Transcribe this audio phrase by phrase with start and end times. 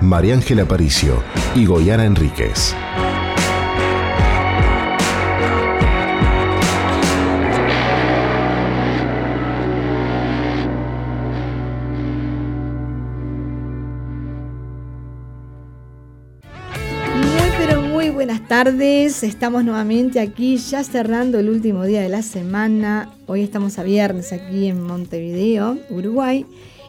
[0.00, 1.22] María Ángela Aparicio
[1.54, 2.74] y Goyana Enríquez.
[18.48, 19.22] Tardes.
[19.24, 23.10] Estamos nuevamente aquí ya cerrando el último día de la semana.
[23.26, 26.46] Hoy estamos a viernes aquí en Montevideo, Uruguay.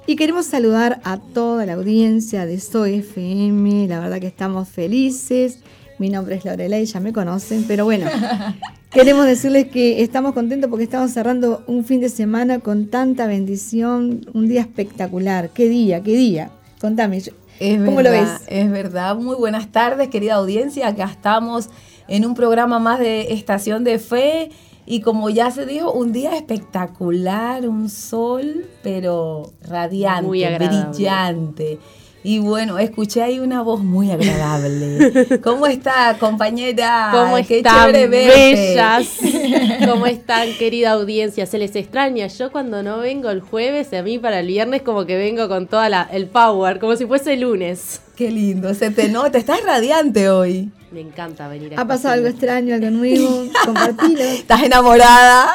[0.09, 3.87] Y queremos saludar a toda la audiencia de Soy FM.
[3.87, 5.59] La verdad que estamos felices.
[5.99, 8.07] Mi nombre es Lorelei, ya me conocen, pero bueno,
[8.89, 14.25] queremos decirles que estamos contentos porque estamos cerrando un fin de semana con tanta bendición,
[14.33, 15.51] un día espectacular.
[15.51, 16.01] ¿Qué día?
[16.01, 16.49] ¿Qué día?
[16.81, 18.41] Contame, Es ¿cómo verdad, lo ves?
[18.47, 19.15] Es verdad.
[19.15, 20.87] Muy buenas tardes, querida audiencia.
[20.87, 21.69] Acá estamos
[22.07, 24.49] en un programa más de Estación de Fe.
[24.91, 31.77] Y como ya se dijo, un día espectacular, un sol, pero radiante, Muy brillante.
[32.23, 35.39] Y bueno, escuché ahí una voz muy agradable.
[35.43, 37.09] ¿Cómo está, compañera?
[37.13, 39.19] ¿Cómo Qué están, bellas?
[39.87, 41.45] ¿Cómo están, querida audiencia?
[41.45, 42.25] Se les extraña.
[42.25, 45.67] Yo cuando no vengo el jueves, a mí para el viernes como que vengo con
[45.67, 48.01] toda la, el power, como si fuese lunes.
[48.15, 50.71] Qué lindo, se te nota, estás radiante hoy.
[50.91, 53.45] Me encanta venir a ¿Ha pasado algo extraño, algo nuevo?
[53.65, 54.21] Compartilo.
[54.21, 55.51] ¿Estás enamorada?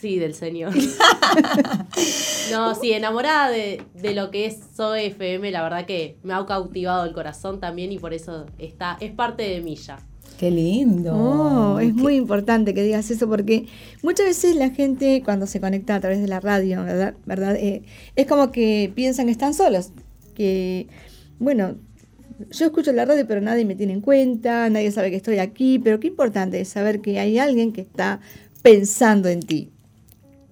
[0.00, 0.72] Sí, del señor.
[2.50, 6.44] no, sí, enamorada de, de lo que es Zoe FM, la verdad que me ha
[6.46, 9.98] cautivado el corazón también y por eso está, es parte de mí ya.
[10.38, 11.14] Qué lindo.
[11.14, 13.66] Oh, es Qué- muy importante que digas eso porque
[14.02, 17.14] muchas veces la gente cuando se conecta a través de la radio, ¿verdad?
[17.24, 17.54] ¿verdad?
[17.56, 17.82] Eh,
[18.16, 19.90] es como que piensan que están solos,
[20.34, 20.88] que,
[21.38, 21.76] bueno,
[22.50, 25.78] yo escucho la radio pero nadie me tiene en cuenta, nadie sabe que estoy aquí,
[25.78, 28.20] pero qué importante es saber que hay alguien que está
[28.62, 29.70] pensando en ti.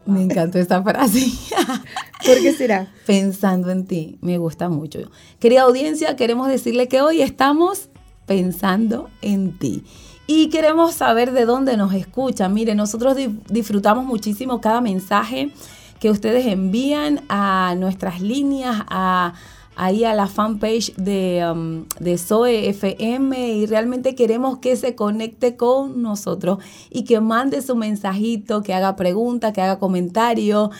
[0.06, 1.20] Me encantó esta frase.
[2.26, 2.88] ¿Por qué será?
[3.06, 5.10] Pensando en ti, me gusta mucho.
[5.38, 7.90] Querida audiencia, queremos decirle que hoy estamos
[8.26, 9.84] pensando en ti.
[10.26, 12.54] Y queremos saber de dónde nos escuchan.
[12.54, 15.50] Mire, nosotros di- disfrutamos muchísimo cada mensaje
[15.98, 19.34] que ustedes envían a nuestras líneas, a,
[19.76, 25.56] ahí a la fanpage de, um, de Zoe FM y realmente queremos que se conecte
[25.56, 26.58] con nosotros
[26.90, 30.70] y que mande su mensajito, que haga preguntas, que haga comentario,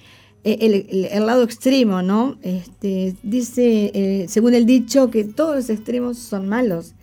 [0.43, 2.37] el, el- lado extremo, ¿no?
[2.41, 6.93] Este, dice, eh, según el dicho, que todos los extremos son malos,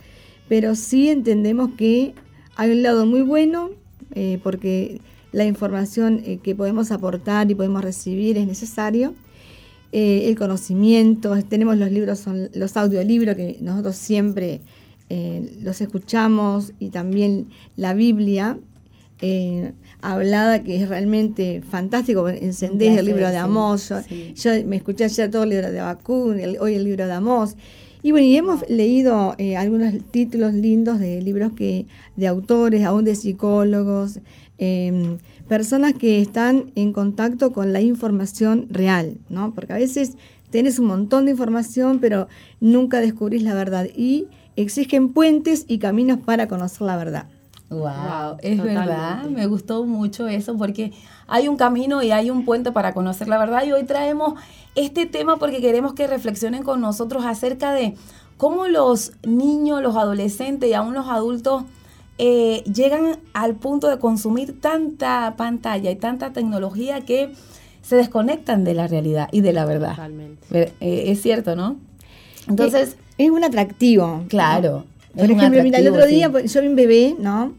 [0.48, 2.14] pero sí entendemos que
[2.56, 3.70] hay un lado muy bueno,
[4.14, 5.00] eh, porque
[5.32, 9.14] la información eh, que podemos aportar y podemos recibir es necesario.
[9.92, 14.60] Eh, el conocimiento, tenemos los libros, son los audiolibros que nosotros siempre
[15.10, 18.58] eh, los escuchamos y también la Biblia
[19.20, 19.72] eh,
[20.02, 22.28] hablada, que es realmente fantástico.
[22.28, 23.92] Encendés el libro de Amós.
[24.34, 27.56] Yo, me escuché ayer todo el libro de Abacún, hoy el libro de Amós.
[28.02, 33.04] Y bueno, y hemos leído eh, algunos títulos lindos de libros que de autores, aún
[33.04, 34.20] de psicólogos,
[34.58, 39.52] em, personas que están en contacto con la información real, ¿no?
[39.54, 40.12] Porque a veces
[40.50, 42.28] tenés un montón de información, pero
[42.60, 43.88] nunca descubrís la verdad.
[43.96, 47.26] Y exigen puentes y caminos para conocer la verdad.
[47.68, 50.92] Wow, es verdad, me gustó mucho eso porque
[51.26, 54.34] hay un camino y hay un puente para conocer la verdad y hoy traemos
[54.76, 57.96] este tema porque queremos que reflexionen con nosotros acerca de
[58.36, 61.64] cómo los niños, los adolescentes y aún los adultos
[62.18, 67.32] eh, llegan al punto de consumir tanta pantalla y tanta tecnología que
[67.82, 69.90] se desconectan de la realidad y de la verdad.
[69.90, 70.72] Totalmente.
[70.80, 71.76] Eh, es cierto, ¿no?
[72.48, 72.96] Entonces...
[73.18, 74.24] Es, un atractivo.
[74.28, 74.84] Claro.
[75.16, 77.54] Por ejemplo, mira, el otro día pues, yo vi un bebé, ¿no?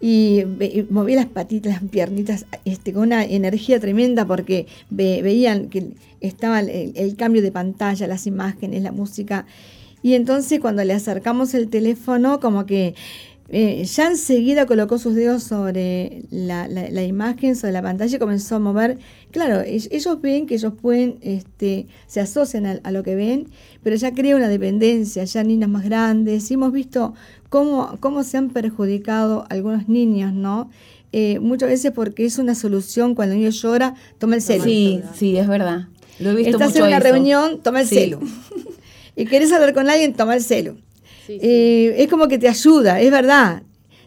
[0.00, 0.42] Y,
[0.90, 7.16] movía las patitas, las piernitas, este, con una energía tremenda porque veían que estaba el,
[7.16, 9.46] cambio de pantalla, las imágenes, la música.
[10.02, 12.94] Y entonces cuando le acercamos el teléfono, como que
[13.54, 18.56] eh, ya enseguida colocó sus dedos sobre la, la, imagen, sobre la pantalla y comenzó
[18.56, 18.98] a mover.
[19.30, 23.48] Claro, ellos ven que ellos pueden, este, se asocian a, lo que ven,
[23.82, 26.50] pero ya crea una dependencia, ya niñas más grandes.
[26.50, 27.12] Y hemos visto
[27.50, 30.70] cómo, cómo se han perjudicado algunos niños, ¿no?
[31.12, 34.64] Eh, muchas veces porque es una solución cuando el niño llora, toma el celu.
[34.64, 35.88] Sí, sí, es verdad.
[36.20, 38.18] Lo he visto Estás en una reunión, toma el celu.
[39.14, 40.78] y querés hablar con alguien, toma el celu.
[41.28, 43.62] Eh, es como que te ayuda, es verdad.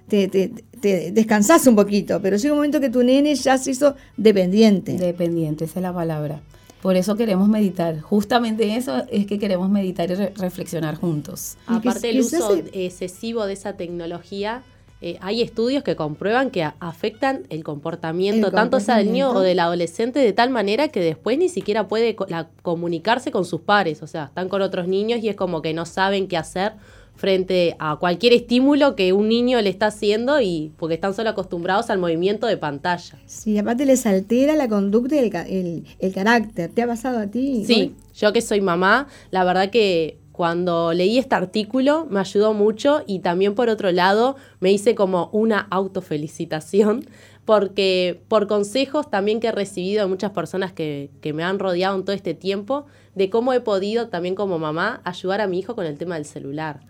[0.08, 3.96] Te, te, descansas un poquito, pero llega un momento que tu nene ya se hizo
[4.18, 4.94] dependiente.
[4.94, 6.42] Dependiente, esa es la palabra.
[6.82, 8.00] Por eso queremos meditar.
[8.02, 11.58] Justamente eso es que queremos meditar y reflexionar juntos.
[11.66, 14.62] Aparte del uso excesivo de esa tecnología,
[15.02, 19.60] eh, hay estudios que comprueban que afectan el comportamiento, tanto sea del niño o del
[19.60, 22.16] adolescente de tal manera que después ni siquiera puede
[22.62, 25.86] comunicarse con sus pares, o sea, están con otros niños y es como que no
[25.86, 26.74] saben qué hacer
[27.16, 31.90] frente a cualquier estímulo que un niño le está haciendo y porque están solo acostumbrados
[31.90, 33.18] al movimiento de pantalla.
[33.26, 36.72] Sí, aparte les altera la conducta y el, carácter.
[36.72, 37.64] ¿Te ha pasado a ti?
[37.66, 43.04] Sí, yo que soy mamá, la verdad que cuando leí este artículo me ayudó mucho
[43.08, 47.06] y también por otro lado me hice como una autofelicitación
[47.46, 51.96] porque por consejos también que he recibido de muchas personas que, que me han rodeado
[51.96, 55.76] en todo este tiempo, de cómo he podido también como mamá ayudar a mi hijo
[55.76, 56.82] con el tema del celular.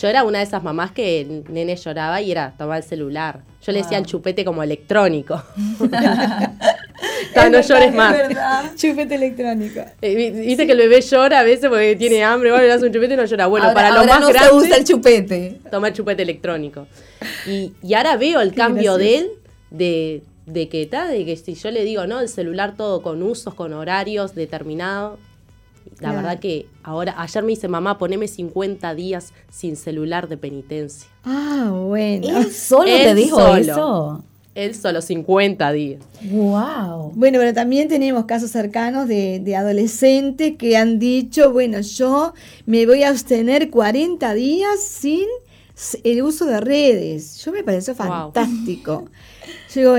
[0.00, 3.40] Yo era una de esas mamás que el nene lloraba y era tomar el celular.
[3.62, 5.42] Yo le decía el chupete como electrónico.
[7.50, 8.14] no llores más.
[8.76, 9.80] Chupete electrónico.
[10.02, 12.92] Eh, viste que el bebé llora a veces porque tiene hambre, bueno, le das un
[12.92, 13.46] chupete y no llora.
[13.46, 14.52] Bueno, para los más no grandes.
[14.52, 15.60] gusta el chupete.
[15.70, 16.86] Toma el chupete electrónico.
[17.46, 19.30] Y, y ahora veo el cambio de él,
[19.70, 22.20] de, de que está, de que si yo le digo, ¿no?
[22.20, 25.18] El celular todo con usos, con horarios determinados,
[26.00, 31.08] la verdad que ahora, ayer me dice, mamá, poneme 50 días sin celular de penitencia.
[31.24, 32.38] Ah, bueno.
[32.38, 34.22] ¿Él solo te dijo eso?
[34.54, 36.02] Él solo 50 días.
[36.30, 37.12] Wow.
[37.14, 42.32] Bueno, pero también tenemos casos cercanos de, de, adolescentes que han dicho, bueno, yo
[42.64, 45.26] me voy a abstener 40 días sin
[46.04, 47.42] el uso de redes.
[47.44, 49.08] Yo me pareció fantástico.
[49.74, 49.94] Yo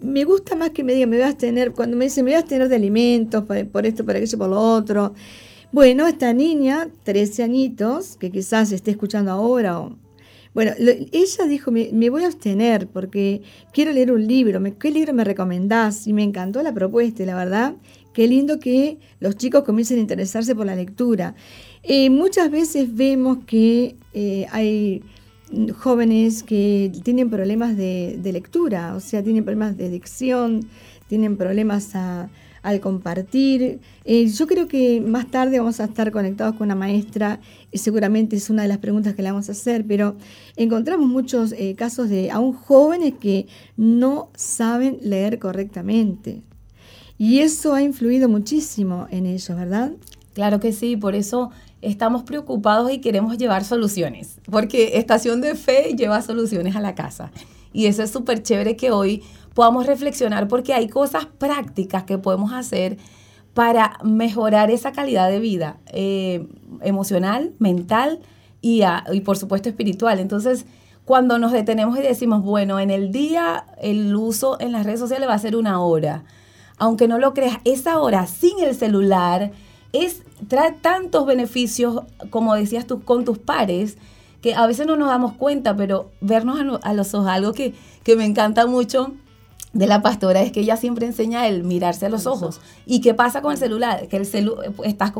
[0.00, 2.36] me gusta más que me digan, me voy a abstener, cuando me dicen, me voy
[2.36, 5.14] a abstener de alimentos, por, esto, por aquello, por lo otro.
[5.70, 9.90] Bueno, esta niña, 13 añitos, que quizás esté escuchando ahora,
[10.54, 13.42] bueno, ella dijo, me, voy a abstener porque
[13.72, 16.06] quiero leer un libro, ¿qué libro me recomendás?
[16.06, 17.74] Y me encantó la propuesta, la verdad,
[18.12, 21.34] qué lindo que los chicos comiencen a interesarse por la lectura.
[21.82, 25.02] Eh, muchas veces vemos que eh, hay
[25.76, 30.68] jóvenes que tienen problemas de, lectura, o sea, tienen problemas de dicción,
[31.08, 33.80] tienen problemas al compartir.
[34.04, 37.40] Eh, yo creo que más tarde vamos a estar conectados con una maestra
[37.72, 40.16] y seguramente es una de las preguntas que le vamos a hacer, pero
[40.56, 46.42] encontramos muchos eh, casos de aún jóvenes que no saben leer correctamente.
[47.16, 49.92] Y eso ha influido muchísimo en ellos, ¿verdad?
[50.34, 51.50] Claro que sí, por eso
[51.82, 57.30] estamos preocupados y queremos llevar soluciones, porque Estación de Fe lleva soluciones a la casa.
[57.72, 59.22] Y eso es súper chévere que hoy
[59.54, 62.96] podamos reflexionar porque hay cosas prácticas que podemos hacer
[63.54, 66.46] para mejorar esa calidad de vida eh,
[66.82, 68.20] emocional, mental
[68.60, 68.82] y,
[69.12, 70.20] y por supuesto espiritual.
[70.20, 70.64] Entonces,
[71.04, 75.28] cuando nos detenemos y decimos, bueno, en el día el uso en las redes sociales
[75.28, 76.24] va a ser una hora,
[76.76, 79.52] aunque no lo creas, esa hora sin el celular,
[79.92, 83.96] es, trae tantos beneficios, como decías tú, con tus pares,
[84.40, 88.16] que a veces no nos damos cuenta, pero vernos a, los ojos, algo que, que
[88.16, 89.12] me encanta mucho
[89.72, 92.60] de la pastora es que ella siempre enseña el mirarse a los ojos.
[92.86, 94.08] ¿Y qué pasa con el celular?
[94.08, 95.12] Que el celu estás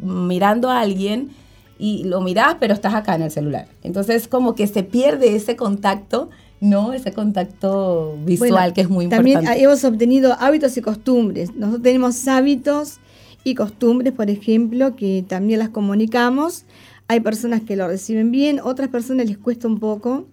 [0.00, 1.30] mirando a alguien
[1.78, 3.66] y lo miras, pero estás acá en el celular.
[3.82, 6.30] Entonces como que se pierde ese contacto,
[6.60, 6.92] ¿no?
[6.92, 9.32] Ese contacto visual que es muy importante.
[9.32, 11.54] También hemos obtenido hábitos y costumbres.
[11.54, 13.00] Nosotros tenemos hábitos
[13.46, 16.64] y costumbres, por ejemplo, que también las comunicamos.
[17.06, 20.26] Hay personas que lo reciben bien, otras personas les cuesta un poco.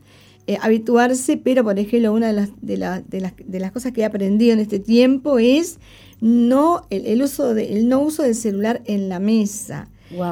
[0.48, 4.53] Eh, habituarse, pero por ejemplo, una de las, de, de, las, cosas que he aprendido
[4.53, 5.77] en este tiempo es
[6.22, 9.89] no el, uso de, el no uso del celular en la mesa.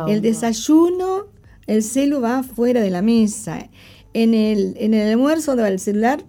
[0.07, 1.27] el desayuno,
[1.67, 3.69] el celu va fuera de la mesa.
[4.15, 6.25] En el, en el almuerzo, donde va el celular?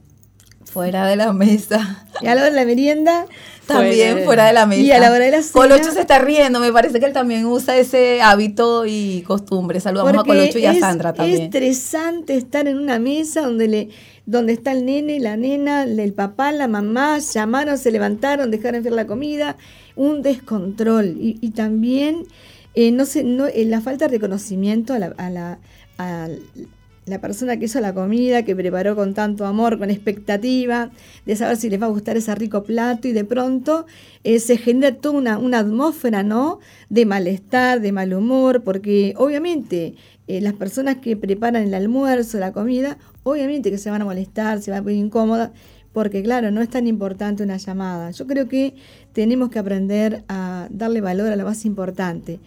[0.67, 2.07] Fuera de la mesa.
[2.21, 3.27] Y a la hora de la merienda,
[3.67, 4.81] también fuera de la mesa.
[4.83, 5.53] Y a la hora de la cena.
[5.53, 9.81] Colocho se está riendo, me parece que él también usa ese hábito y costumbre.
[9.81, 11.39] Saludamos a Colocho y a Sandra también.
[11.39, 13.89] Es estresante estar en una mesa donde le
[14.25, 18.95] donde está el nene, la nena, el papá, la mamá, llamaron, se levantaron, dejaron enfriar
[18.95, 19.57] la comida,
[19.97, 21.17] un descontrol.
[21.19, 22.27] Y, también
[22.75, 25.59] eh, no sé, no, eh, la falta de reconocimiento a la, a la
[27.05, 30.91] la persona que hizo la comida, que preparó con tanto amor, con expectativa,
[31.27, 33.87] de saber si les va a gustar ese rico plato y de pronto
[34.23, 36.61] eh, se genera toda una, atmósfera, ¿no?
[36.91, 39.95] De malestar, de mal humor, porque obviamente
[40.29, 44.63] eh, las personas que preparan el almuerzo, la comida, obviamente que se van a molestar,
[44.63, 45.51] se van a poner incómodas,
[45.93, 48.13] porque claro, no es tan importante una llamada.
[48.13, 48.75] Yo creo que
[49.13, 52.39] tenemos que aprender a darle valor a lo más importante.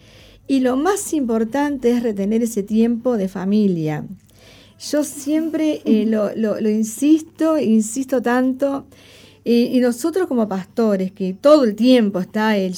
[0.48, 4.04] Y lo más importante es retener ese tiempo de familia,
[4.78, 8.86] yo siempre eh, lo, lo, insisto, insisto tanto,
[9.48, 12.74] y nosotros como pastores, que todo el tiempo está el,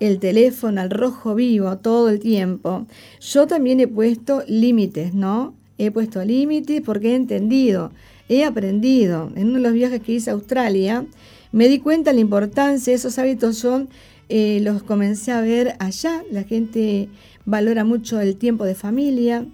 [0.00, 2.86] el teléfono al rojo vivo, todo el tiempo,
[3.20, 5.54] yo también he puesto límites, ¿no?
[5.76, 7.92] He puesto límites porque he entendido,
[8.28, 9.30] he aprendido.
[9.34, 11.06] En uno de los viajes que hice a Australia,
[11.52, 13.62] me di cuenta de la importancia de esos hábitos.
[13.62, 13.86] Yo
[14.28, 16.22] eh, los comencé a ver allá.
[16.30, 17.08] La gente
[17.44, 19.46] valora mucho el tiempo de familia,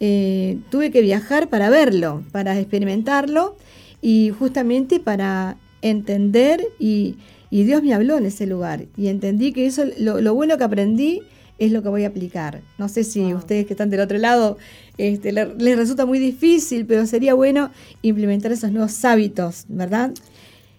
[0.00, 3.56] eh, tuve que viajar para verlo, para experimentarlo
[4.00, 7.16] y justamente para entender y,
[7.50, 11.20] Dios me habló en ese lugar y entendí que eso, lo, bueno que aprendí
[11.58, 12.62] es lo que voy a aplicar.
[12.78, 14.56] No sé si ustedes que están del otro lado
[14.96, 17.70] este, les resulta muy difícil, pero sería bueno
[18.00, 20.12] implementar esos nuevos hábitos, ¿verdad?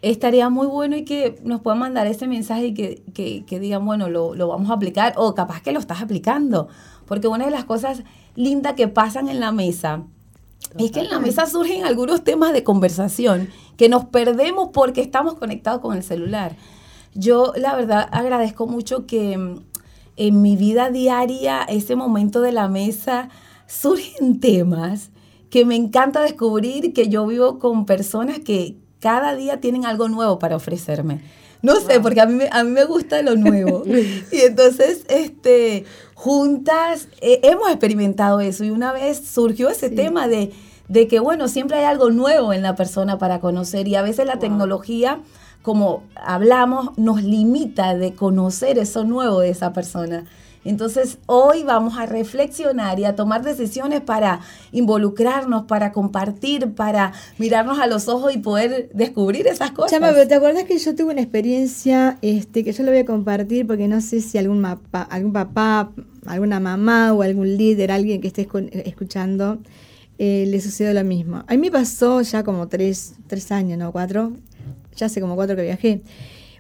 [0.02, 4.10] Estaría muy bueno y que nos puedan mandar ese mensaje y que, que, digan, bueno,
[4.10, 6.70] lo, lo, vamos a aplicar o capaz que lo estás aplicando.
[7.14, 8.02] Porque una de las cosas
[8.34, 10.02] linda que pasan en la mesa.
[10.80, 15.36] Es que en la mesa surgen algunos temas de conversación que nos perdemos porque estamos
[15.36, 16.56] conectados con el celular.
[17.14, 19.60] Yo la verdad agradezco mucho que mm,
[20.18, 23.30] en mi vida diaria, ese momento de la mesa,
[23.68, 25.12] surgen temas
[25.52, 30.40] que me encanta descubrir, que yo vivo con personas que cada día tienen algo nuevo
[30.40, 31.22] para ofrecerme.
[31.64, 33.84] No sé, porque a mí, a mí me gusta lo nuevo.
[34.32, 35.86] y entonces, este,
[36.24, 40.54] juntas eh, hemos experimentado eso y una vez surgió ese tema de,
[40.88, 44.26] de, que, bueno, siempre hay algo nuevo en la persona para conocer y a veces
[44.26, 45.20] la tecnología,
[45.64, 50.24] como hablamos, nos limita de conocer eso nuevo de esa persona.
[50.64, 54.40] Entonces, hoy vamos a reflexionar y a tomar decisiones para
[54.72, 59.92] involucrarnos, para compartir, para mirarnos a los ojos y poder descubrir esas cosas.
[59.92, 63.06] Chama, pero ¿te acuerdas que yo tuve una experiencia este, que yo lo voy a
[63.06, 64.66] compartir porque no sé si algún,
[65.10, 65.92] algún papá,
[66.26, 68.48] alguna mamá o algún líder, alguien que esté
[68.86, 69.60] escuchando,
[70.20, 71.44] eh, le sucedió lo mismo.
[71.48, 73.92] A mí me pasó ya como tres, tres años, ¿no?
[73.92, 74.34] Cuatro.
[74.96, 76.02] Ya hace como cuatro que viajé.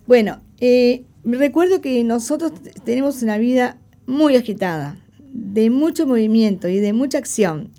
[0.08, 2.51] Bueno, eh, recuerdo que nosotros
[2.84, 4.98] tenemos una vida muy agitada,
[5.32, 7.70] de mucho movimiento y de mucha acción.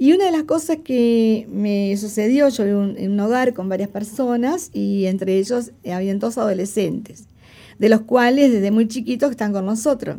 [0.00, 3.88] Y una de las cosas que me sucedió, yo un, en un hogar con varias
[3.88, 7.24] personas y entre ellos habían dos adolescentes,
[7.78, 10.18] de los cuales desde muy chiquitos están con nosotros.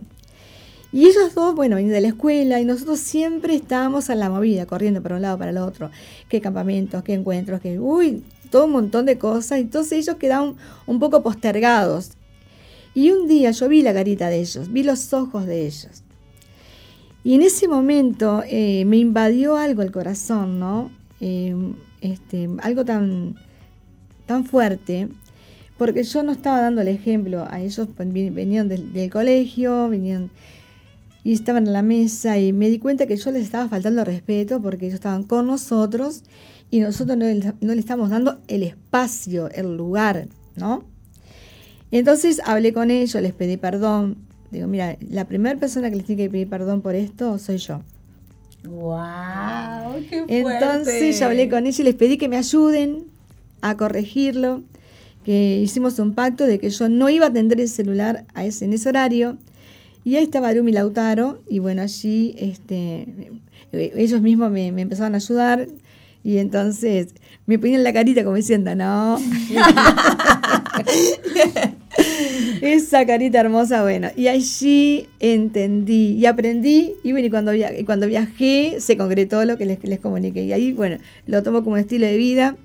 [0.91, 4.65] Y ellos dos, bueno, venían de la escuela y nosotros siempre estábamos a la movida,
[4.65, 5.91] corriendo para un lado, para el otro.
[6.27, 9.59] Qué campamentos, qué encuentros, qué, uy, todo un montón de cosas.
[9.59, 10.55] Entonces ellos quedaban
[10.87, 12.11] un poco postergados
[12.93, 16.03] y un día yo vi la carita de ellos, vi los ojos de ellos.
[17.23, 20.91] Y en ese momento eh, me invadió algo el corazón, ¿no?
[21.21, 21.55] Eh,
[22.01, 23.35] este, algo tan,
[24.25, 25.09] tan fuerte,
[25.77, 30.29] porque yo no estaba dando el ejemplo a ellos, pues, venían del, colegio, venían
[31.23, 34.61] y estaban en la mesa y me di cuenta que yo les estaba faltando respeto
[34.61, 36.23] porque ellos estaban con nosotros
[36.71, 37.25] y nosotros no,
[37.61, 40.83] no le estamos dando el espacio, el lugar, ¿no?
[41.91, 44.17] Entonces hablé con ellos, les pedí perdón.
[44.51, 47.81] Digo, mira, la primera persona que les tiene que pedir perdón por esto soy yo.
[48.63, 50.03] ¡Wow!
[50.09, 50.65] ¡Qué fuerte!
[50.65, 53.05] Entonces yo hablé con ella y les pedí que me ayuden
[53.61, 54.63] a corregirlo,
[55.23, 58.65] que hicimos un pacto de que yo no iba a atender el celular a ese,
[58.65, 59.37] en ese horario.
[60.03, 63.07] Y ahí estaba Arumi Lautaro, y bueno, allí este,
[63.71, 65.67] ellos mismos me, me empezaron a ayudar.
[66.21, 67.13] Y entonces
[67.45, 69.17] me ponían la carita como diciendo, no.
[72.61, 74.09] Esa carita hermosa, bueno.
[74.15, 76.93] Y allí entendí y aprendí.
[77.03, 80.43] Y bueno, y cuando, via- cuando viajé se concretó lo que les, les comuniqué.
[80.45, 82.57] Y ahí, bueno, lo tomo como estilo de vida.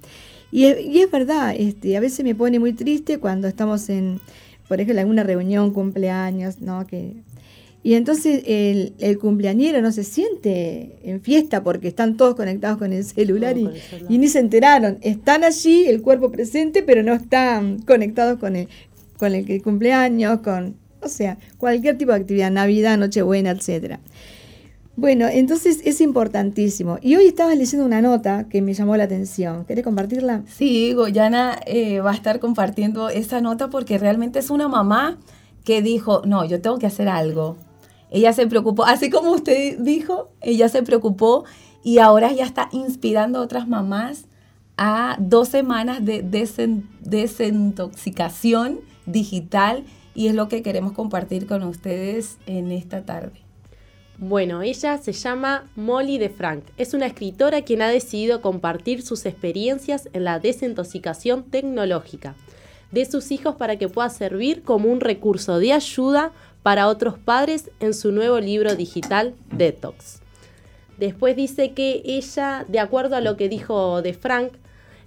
[0.51, 4.21] Y y es verdad, este, a veces me pone muy triste cuando estamos en,
[4.69, 6.87] por ejemplo, en alguna reunión, cumpleaños, ¿no?
[6.87, 7.13] Que,
[7.83, 12.95] y entonces el, el cumpleañero no se siente en fiesta porque están todos conectados con
[12.95, 14.13] el celular, y, con el celular.
[14.13, 14.99] y ni se enteraron.
[15.03, 18.69] Están allí, el cuerpo presente, pero no están conectados con el,
[19.19, 24.01] con el cumpleaños, con, o sea, cualquier tipo de actividad, Navidad, Nochebuena, etcétera.
[24.97, 26.99] Bueno, entonces es importantísimo.
[27.03, 29.65] Y hoy estabas leyendo una nota que me llamó la atención.
[29.65, 30.43] ¿Querés compartirla?
[30.47, 35.19] Sí, Goyana eh, va a estar compartiendo esa nota porque realmente es una mamá
[35.65, 37.57] que dijo, no, yo tengo que hacer algo.
[38.11, 41.45] Ella se preocupó, así como usted dijo, ella se preocupó
[41.83, 44.27] y ahora ya está inspirando a otras mamás
[44.77, 46.23] a dos semanas de
[47.01, 49.85] desintoxicación digital
[50.15, 53.44] y es lo que queremos compartir con ustedes en esta tarde.
[54.19, 56.65] Bueno, ella se llama Molly de Frank.
[56.77, 62.37] Es una escritora quien ha decidido compartir sus experiencias en la desintoxicación tecnológica
[62.93, 66.31] de sus hijos para que pueda servir como un recurso de ayuda
[66.63, 70.21] para otros padres en su nuevo libro digital Detox.
[70.97, 74.53] Después dice que ella, de acuerdo a lo que dijo de Frank,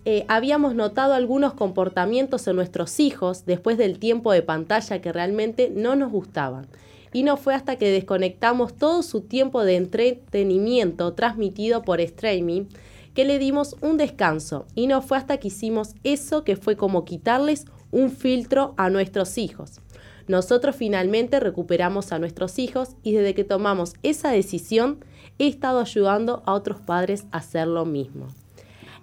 [0.03, 5.71] eh, habíamos notado algunos comportamientos en nuestros hijos después del tiempo de pantalla que realmente
[5.73, 6.67] no nos gustaban.
[7.13, 12.65] Y no fue hasta que desconectamos todo su tiempo de entretenimiento transmitido por streaming
[13.13, 14.65] que le dimos un descanso.
[14.75, 19.37] Y no fue hasta que hicimos eso que fue como quitarles un filtro a nuestros
[19.37, 19.79] hijos.
[20.27, 25.03] Nosotros finalmente recuperamos a nuestros hijos y desde que tomamos esa decisión
[25.39, 28.27] he estado ayudando a otros padres a hacer lo mismo.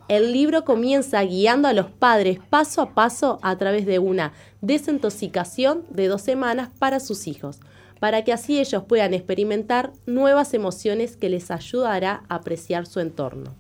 [0.07, 5.85] El libro comienza guiando a los padres paso a paso a través de una desintoxicación
[5.89, 7.61] de dos semanas para sus hijos,
[8.05, 13.55] para que así ellos puedan experimentar nuevas emociones que les ayudará a apreciar su entorno.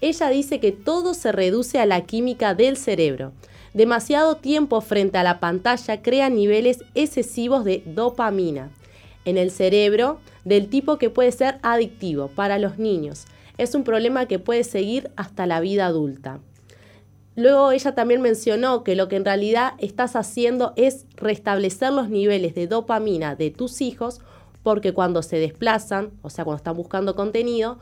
[0.00, 3.32] Ella dice que todo se reduce a la química del cerebro.
[3.74, 8.70] Demasiado tiempo frente a la pantalla crea niveles excesivos de dopamina
[9.26, 13.26] en el cerebro del tipo que puede ser adictivo para los niños.
[13.58, 16.40] Es un problema que puede seguir hasta la vida adulta.
[17.36, 22.54] Luego ella también mencionó que lo que en realidad estás haciendo es restablecer los niveles
[22.54, 24.20] de dopamina de tus hijos
[24.62, 27.78] porque cuando se desplazan, o sea, cuando están buscando contenido,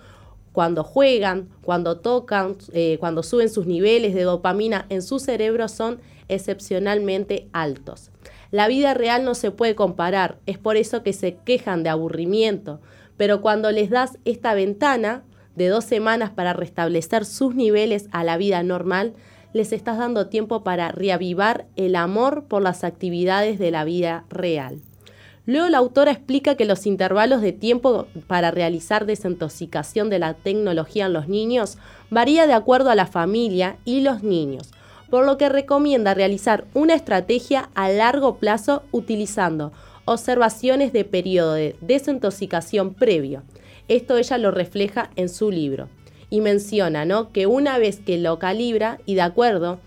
[0.52, 6.00] cuando juegan, cuando tocan, eh, cuando suben sus niveles de dopamina en su cerebro son
[6.28, 8.10] excepcionalmente altos.
[8.50, 12.80] La vida real no se puede comparar, es por eso que se quejan de aburrimiento,
[13.16, 18.36] pero cuando les das esta ventana de dos semanas para restablecer sus niveles a la
[18.36, 19.14] vida normal,
[19.52, 24.80] les estás dando tiempo para reavivar el amor por las actividades de la vida real.
[25.44, 31.06] Luego la autora explica que los intervalos de tiempo para realizar desintoxicación de la tecnología
[31.06, 31.78] en los niños
[32.10, 34.70] varía de acuerdo a la familia y los niños,
[35.10, 39.72] por lo que recomienda realizar una estrategia a largo plazo utilizando
[40.04, 43.42] observaciones de periodo de desintoxicación previo.
[43.88, 45.88] Esto ella lo refleja en su libro
[46.32, 47.30] y menciona ¿no?
[47.30, 49.80] que una vez que lo calibra y de acuerdo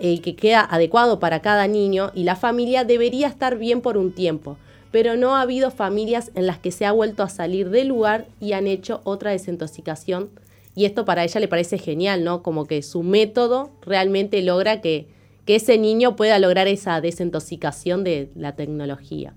[0.00, 4.12] eh, que queda adecuado para cada niño y la familia debería estar bien por un
[4.12, 4.56] tiempo,
[4.90, 8.26] pero no ha habido familias en las que se ha vuelto a salir del lugar
[8.40, 10.30] y han hecho otra desintoxicación.
[10.74, 12.42] Y esto para ella le parece genial, ¿no?
[12.42, 15.06] Como que su método realmente logra que,
[15.44, 19.34] que ese niño pueda lograr esa desintoxicación de la tecnología.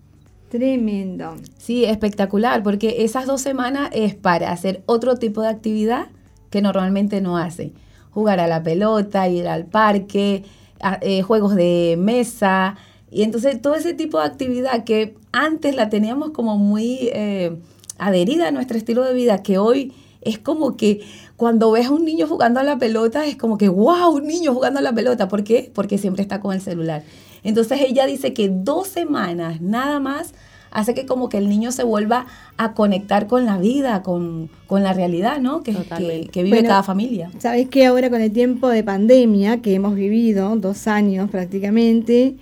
[0.50, 1.36] Tremendo.
[1.60, 6.08] Sí, espectacular, porque esas dos semanas es para hacer otro tipo de actividad
[6.50, 7.72] que normalmente no hace.
[8.12, 10.44] Jugar a la pelota, ir al parque,
[10.82, 12.76] a- eh, juegos de mesa.
[13.12, 17.58] Y entonces todo ese tipo de actividad que antes la teníamos como muy eh,
[17.98, 21.02] adherida a nuestro estilo de vida, que hoy es como que
[21.38, 24.54] cuando ves a un niño jugando a la pelota, es como que, wow, un niño
[24.54, 25.28] jugando a la pelota.
[25.28, 25.72] ¿Por qué?
[25.74, 27.04] Porque siempre está con el celular.
[27.44, 30.34] Entonces ella dice que dos semanas nada más
[30.76, 34.84] hace que como que el niño se vuelva a conectar con la vida, con, con
[34.84, 35.64] la realidad, ¿no?
[35.64, 37.32] Que, que, que vive Bueno, cada familia.
[37.40, 42.36] Sabes que ahora con el tiempo de pandemia que hemos vivido, dos años prácticamente,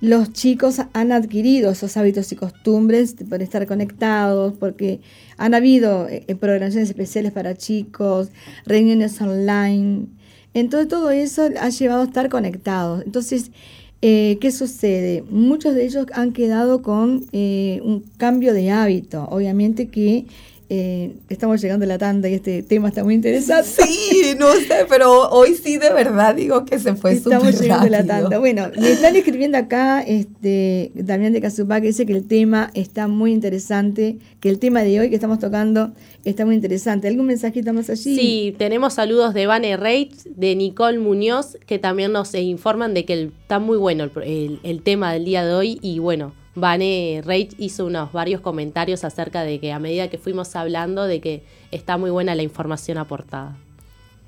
[0.00, 5.00] los chicos han adquirido esos hábitos y costumbres por estar conectados, porque
[5.36, 8.30] han habido eh, programaciones especiales para chicos,
[8.66, 10.06] reuniones online.
[10.52, 13.02] Entonces todo eso ha llevado a estar conectados.
[13.04, 13.52] Entonces,
[14.00, 15.24] eh, ¿qué sucede?
[15.28, 19.26] Muchos de ellos han quedado con eh, un cambio de hábito.
[19.30, 20.26] Obviamente que
[20.70, 23.68] eh, estamos llegando a la tanda y este tema está muy interesante.
[23.86, 27.86] Sí, no sé, pero hoy sí de verdad digo que se fue súper Estamos llegando
[27.86, 28.38] a la tanda.
[28.38, 33.08] Bueno, me están escribiendo acá este, Damián de Casupá que dice que el tema está
[33.08, 35.92] muy interesante, que el tema de hoy que estamos tocando
[36.26, 37.08] está muy interesante.
[37.08, 38.16] ¿Algún mensajito más allí?
[38.16, 43.30] Sí, tenemos saludos de Vane Reitz, de Nicole Muñoz, que también nos informan de que
[43.40, 47.86] está muy bueno el, el tema del día de hoy y bueno, Vane Reich hizo
[47.86, 52.10] unos varios comentarios acerca de que a medida que fuimos hablando de que está muy
[52.10, 53.56] buena la información aportada.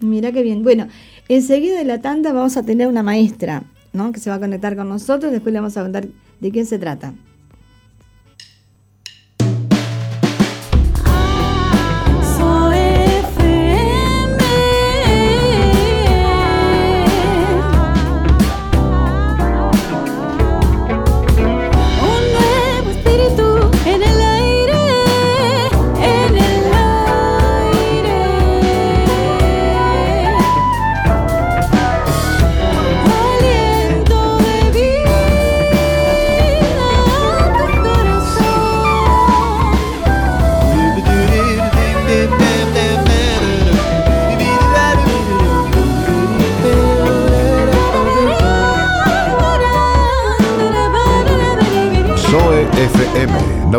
[0.01, 0.62] Mira qué bien.
[0.62, 0.88] Bueno,
[1.29, 4.12] enseguida de la tanda vamos a tener una maestra, ¿no?
[4.12, 5.31] Que se va a conectar con nosotros.
[5.31, 6.09] Después le vamos a contar
[6.40, 7.14] de quién se trata.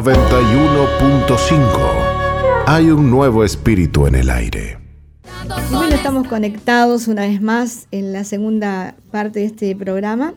[0.02, 2.66] 91.5.
[2.66, 4.80] Hay un nuevo espíritu en el aire.
[5.70, 10.34] Bueno, estamos conectados una vez más en la segunda parte de este programa.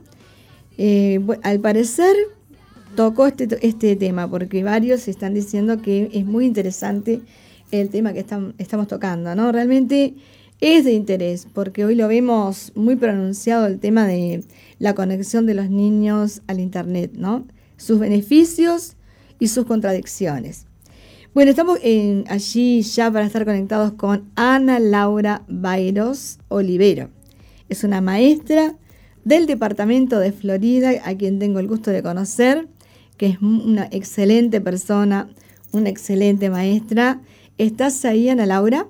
[0.76, 2.14] Eh, al parecer
[2.94, 7.22] tocó este, este tema porque varios están diciendo que es muy interesante
[7.70, 8.26] el tema que
[8.58, 9.50] estamos tocando, ¿no?
[9.50, 10.14] Realmente
[10.60, 14.44] es de interés porque hoy lo vemos muy pronunciado el tema de
[14.78, 17.46] la conexión de los niños al Internet, ¿no?
[17.76, 18.96] sus beneficios
[19.38, 20.66] y sus contradicciones.
[21.34, 27.10] Bueno, estamos en, allí ya para estar conectados con Ana Laura Bairos Olivero.
[27.68, 28.76] Es una maestra
[29.24, 32.68] del departamento de Florida, a quien tengo el gusto de conocer,
[33.16, 35.28] que es una excelente persona,
[35.72, 37.20] una excelente maestra.
[37.58, 38.86] ¿Estás ahí, Ana Laura?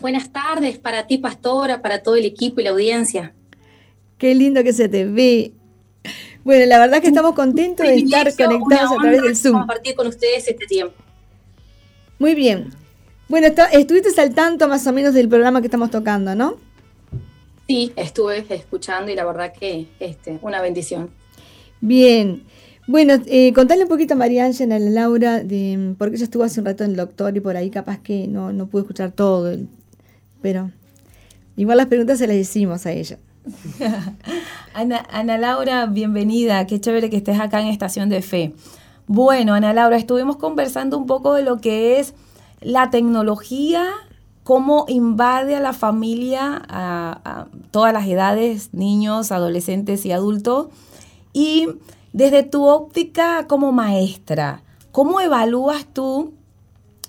[0.00, 3.34] Buenas tardes para ti, pastora, para todo el equipo y la audiencia.
[4.18, 5.52] Qué lindo que se te ve.
[6.44, 9.58] Bueno, la verdad que estamos contentos de estar conectados a través del Zoom.
[9.58, 10.94] Compartir con ustedes este tiempo.
[12.18, 12.70] Muy bien.
[13.28, 16.56] Bueno, estuviste al tanto más o menos del programa que estamos tocando, ¿no?
[17.66, 21.10] Sí, estuve escuchando y la verdad que este, una bendición.
[21.80, 22.44] Bien.
[22.88, 26.60] Bueno, eh, contale un poquito a María Ángela, a Laura, de, porque ella estuvo hace
[26.60, 29.56] un rato en el doctor y por ahí capaz que no, no pude escuchar todo,
[30.42, 30.72] pero
[31.56, 33.18] igual las preguntas se las hicimos a ella.
[34.74, 36.66] Ana, Laura, bienvenida.
[36.66, 38.54] Qué chévere que estés acá en Estación de Fe.
[39.06, 42.14] Bueno, Ana Laura, estuvimos conversando un poco de lo que es
[42.60, 43.86] la tecnología,
[44.44, 50.68] cómo invade a la familia, a, todas las edades, niños, adolescentes y adultos.
[51.32, 51.68] Y
[52.12, 56.32] desde tu óptica como maestra, ¿cómo evalúas tú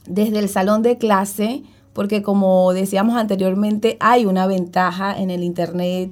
[0.08, 1.64] desde el salón de clase?
[1.94, 6.12] Porque como decíamos anteriormente, hay una ventaja en el Internet,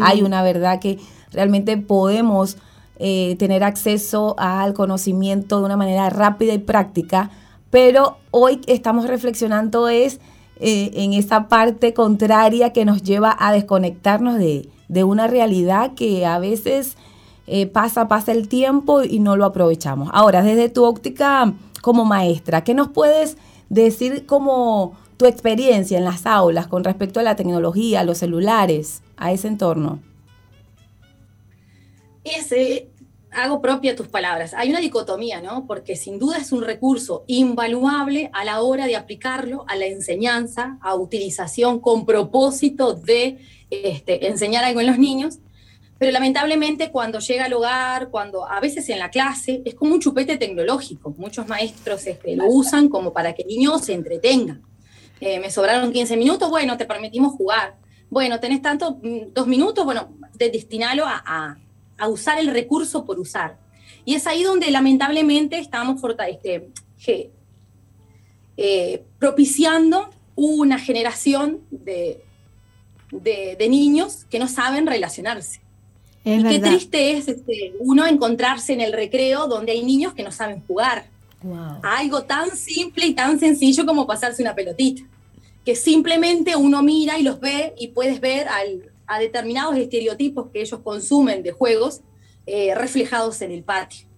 [0.00, 0.98] hay una verdad que
[1.32, 2.56] realmente podemos
[2.98, 7.30] eh, tener acceso al conocimiento de una manera rápida y práctica,
[7.70, 10.20] pero hoy estamos reflexionando es
[10.60, 14.68] eh, en esa parte contraria que nos lleva a desconectarnos de,
[15.02, 16.96] una realidad que a veces
[17.48, 20.10] eh, pasa, pasa el tiempo y no lo aprovechamos.
[20.12, 23.38] Ahora, desde tu óptica como maestra, ¿qué nos puedes
[23.70, 29.02] decir como tu experiencia en las aulas con respecto a la tecnología, los celulares?
[29.22, 30.02] A ese entorno?
[32.24, 32.90] Ese,
[33.30, 34.52] hago propia tus palabras.
[34.52, 35.64] Hay una dicotomía, ¿no?
[35.68, 40.76] Porque sin duda es un recurso invaluable a la hora de aplicarlo a la enseñanza,
[40.82, 43.38] a utilización con propósito de
[43.70, 45.38] este, enseñar algo en los niños.
[45.98, 50.00] Pero lamentablemente cuando llega al hogar, cuando a veces en la clase, es como un
[50.00, 51.14] chupete tecnológico.
[51.16, 54.58] Muchos maestros este, lo usan como para que el niño se entretenga.
[55.20, 57.76] Eh, me sobraron 15 minutos, bueno, te permitimos jugar
[58.12, 61.56] bueno, tenés tanto, mm, dos minutos, bueno, de, destinalo a,
[62.10, 63.56] usar el recurso por usar.
[64.04, 66.68] Y es ahí donde lamentablemente estamos este,
[68.56, 72.22] eh, propiciando una generación de,
[73.12, 75.60] de, niños que no saben relacionarse.
[76.22, 80.32] y qué triste es este, uno encontrarse en el recreo donde hay niños que no
[80.32, 81.06] saben jugar.
[81.82, 85.02] Algo tan simple y tan sencillo como pasarse una pelotita.
[85.64, 88.46] Que simplemente uno mira y los ve y puedes ver
[89.06, 92.00] a determinados estereotipos que ellos consumen de juegos
[92.46, 94.08] eh, reflejados en el patio.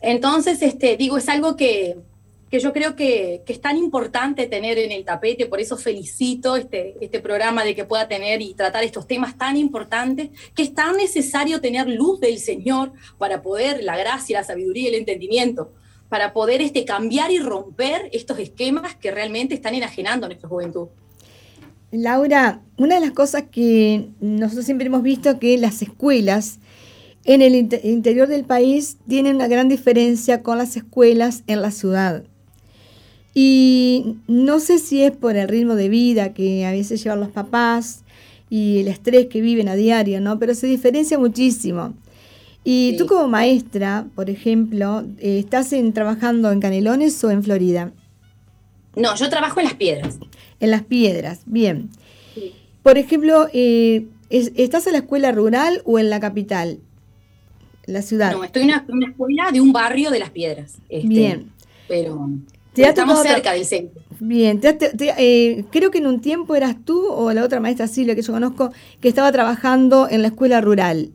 [0.00, 1.96] Entonces, este, digo, es algo que,
[2.50, 6.94] que yo creo que, es tan importante tener en el tapete, por eso felicito este,
[7.00, 10.96] este programa de que pueda tener y tratar estos temas tan importantes, que es tan
[10.96, 15.72] necesario tener luz del Señor para poder, la gracia, la sabiduría y el entendimiento,
[16.14, 20.86] para poder este, cambiar y romper estos esquemas que realmente están enajenando nuestra juventud.
[21.90, 26.60] Laura, una de las cosas que nosotros siempre hemos visto que las escuelas
[27.24, 32.22] en el interior del país tienen una gran diferencia con las escuelas en la ciudad.
[33.34, 37.30] Y no sé si es por el ritmo de vida que a veces llevan los
[37.30, 38.04] papás
[38.48, 40.38] y el estrés que viven a diario, ¿no?
[40.38, 41.92] Pero se diferencia muchísimo.
[42.64, 47.92] Y tú como maestra, por ejemplo, eh, ¿estás en, trabajando en Canelones o en Florida?
[48.96, 50.18] No, yo trabajo en Las Piedras.
[50.60, 51.90] En Las Piedras, bien.
[52.82, 56.78] Por ejemplo, eh, ¿estás en la escuela rural o en la capital?
[57.86, 58.32] La ciudad.
[58.32, 60.78] No, estoy en una, escuela de un barrio de Las Piedras.
[60.88, 61.52] Este, bien.
[61.86, 62.30] Pero
[62.74, 64.02] Estamos cerca del centro.
[64.20, 68.22] Bien, eh, creo que en un tiempo eras tú o la otra maestra Silvia que
[68.22, 71.10] yo conozco que estaba trabajando en la escuela rural.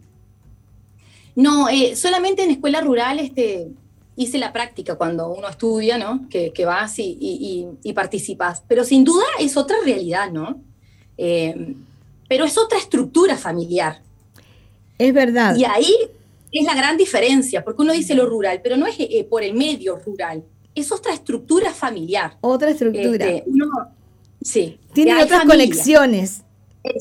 [1.39, 3.69] No, eh, solamente en escuela rural este,
[4.15, 6.27] hice la práctica cuando uno estudia, ¿no?
[6.29, 8.63] Que, vas y, participas.
[8.67, 10.61] Pero sin duda es otra realidad, ¿no?
[11.17, 11.75] Eh,
[12.27, 14.01] pero es otra estructura familiar.
[14.97, 15.55] Es verdad.
[15.55, 15.95] Y ahí
[16.51, 18.97] es la gran diferencia, porque uno dice lo rural, pero no es
[19.29, 20.43] por el medio rural
[20.75, 22.37] es otra estructura familiar.
[22.41, 23.27] Otra estructura.
[23.27, 23.43] Este,
[24.41, 24.79] sí.
[24.93, 26.43] Tiene otras conexiones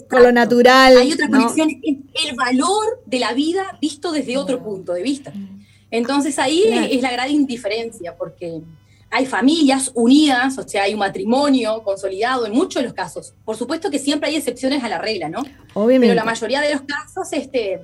[0.08, 0.96] con lo natural.
[0.96, 5.32] Hay otras conexiones, el valor de la vida visto desde otro punto de vista.
[5.90, 8.60] Entonces ahí es la gran indiferencia, porque
[9.10, 13.34] hay familias unidas, o sea, hay un matrimonio consolidado en muchos de los casos.
[13.44, 15.42] Por supuesto que siempre hay excepciones a la regla, ¿no?
[15.74, 16.12] Obviamente.
[16.12, 17.80] Pero la mayoría de los casos este,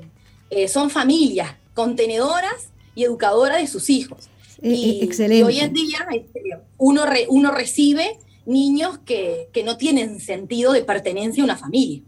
[0.50, 4.28] eh, son familias contenedoras y educadoras de sus hijos.
[4.62, 5.44] Eh, y, excelente.
[5.44, 6.42] hoy en día este,
[6.76, 12.02] uno, uno recibe niños que, no tienen sentido de pertenencia a una familia.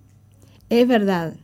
[0.69, 1.35] Es verdad.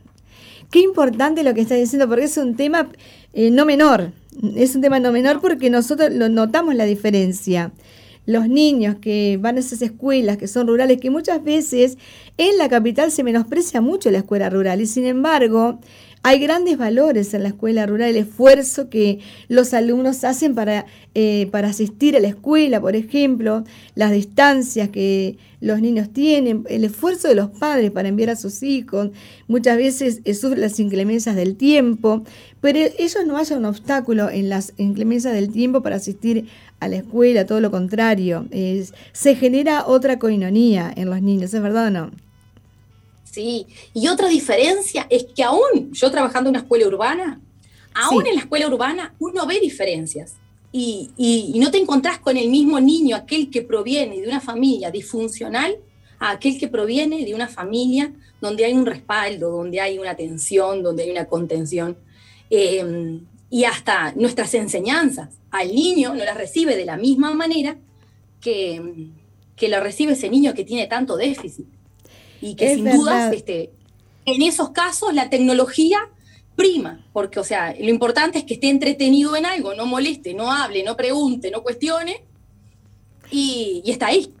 [0.71, 2.89] Qué importante lo que está diciendo, porque es un tema
[3.33, 4.11] eh, no menor.
[4.55, 7.71] Es un tema no menor porque nosotros lo notamos la diferencia.
[8.25, 11.97] Los niños que van a esas escuelas que son rurales, que muchas veces
[12.37, 15.79] en la capital se menosprecia mucho la escuela rural y sin embargo
[16.25, 21.49] hay grandes valores en la escuela rural, el esfuerzo que los alumnos hacen para, eh,
[21.51, 27.27] para asistir a la escuela, por ejemplo, las distancias que los niños tienen, el esfuerzo
[27.27, 29.09] de los padres para enviar a sus hijos,
[29.49, 32.23] muchas veces eh, sufren las inclemencias del tiempo,
[32.61, 36.47] pero ellos no haya un obstáculo en las inclemencias del tiempo para asistir
[36.79, 38.45] a la escuela, todo lo contrario,
[39.11, 42.11] se genera otra coinonía en los niños, ¿es verdad o no?
[43.33, 43.65] Sí,
[43.95, 47.41] y otra diferencia es que aún yo trabajando en una escuela urbana,
[47.95, 50.35] aún en la escuela urbana uno ve diferencias.
[50.71, 55.77] Y, no te encontrás con el mismo niño, aquel que proviene de una familia disfuncional,
[56.19, 60.83] a aquel que proviene de una familia donde hay un respaldo, donde hay una atención,
[60.83, 61.97] donde hay una contención.
[62.51, 67.77] Em, y hasta nuestras enseñanzas al niño no las recibe de la misma manera
[68.39, 69.09] que,
[69.55, 71.65] que lo recibe ese niño que tiene tanto déficit
[72.43, 73.71] y que sin dudas, este,
[74.25, 76.09] en esos casos la tecnología
[76.55, 80.51] prima, porque, o sea, lo importante es que esté entretenido en algo, no moleste, no
[80.51, 82.23] hable, no pregunte, no cuestione,
[83.31, 84.31] y, está ahí.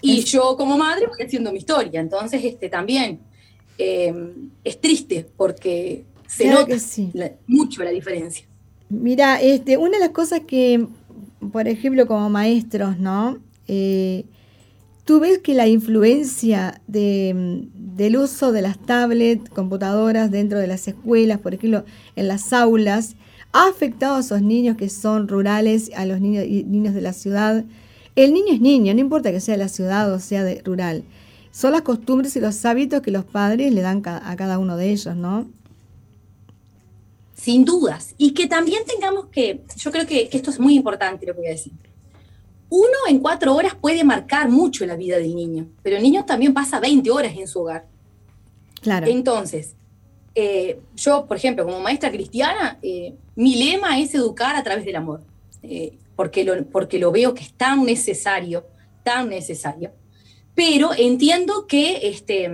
[0.00, 3.20] Y yo como madre voy haciendo mi historia, entonces este, también
[3.78, 4.14] eh,
[4.64, 6.74] es triste porque se nota
[7.46, 8.46] mucho la diferencia.
[8.88, 10.86] Mira, este, una de las cosas que,
[11.52, 13.38] por ejemplo, como maestros, ¿no?
[13.68, 14.24] Eh,
[15.06, 20.88] ¿Tú ves que la influencia de, del uso de las tablets, computadoras dentro de las
[20.88, 21.84] escuelas, por ejemplo,
[22.16, 23.14] en las aulas,
[23.52, 27.64] ha afectado a esos niños que son rurales, a los niños, niños de la ciudad?
[28.16, 31.04] El niño es niño, no importa que sea de la ciudad o sea de rural.
[31.52, 34.90] Son las costumbres y los hábitos que los padres le dan a cada uno de
[34.90, 35.48] ellos, ¿no?
[37.36, 38.16] Sin dudas.
[38.18, 41.38] Y que también tengamos que, yo creo que, que esto es muy importante lo que
[41.38, 41.72] voy a decir
[42.68, 46.52] uno en cuatro horas puede marcar mucho la vida del niño, pero el niño también
[46.52, 47.86] pasa 20 horas en su hogar.
[48.80, 49.06] Claro.
[49.06, 49.74] Entonces,
[50.34, 54.96] eh, yo, por ejemplo, como maestra cristiana, eh, mi lema es educar a través del
[54.96, 55.22] amor,
[55.62, 58.66] eh, porque, lo, porque lo veo que es tan necesario,
[59.02, 59.92] tan necesario.
[60.54, 62.50] Pero entiendo que este,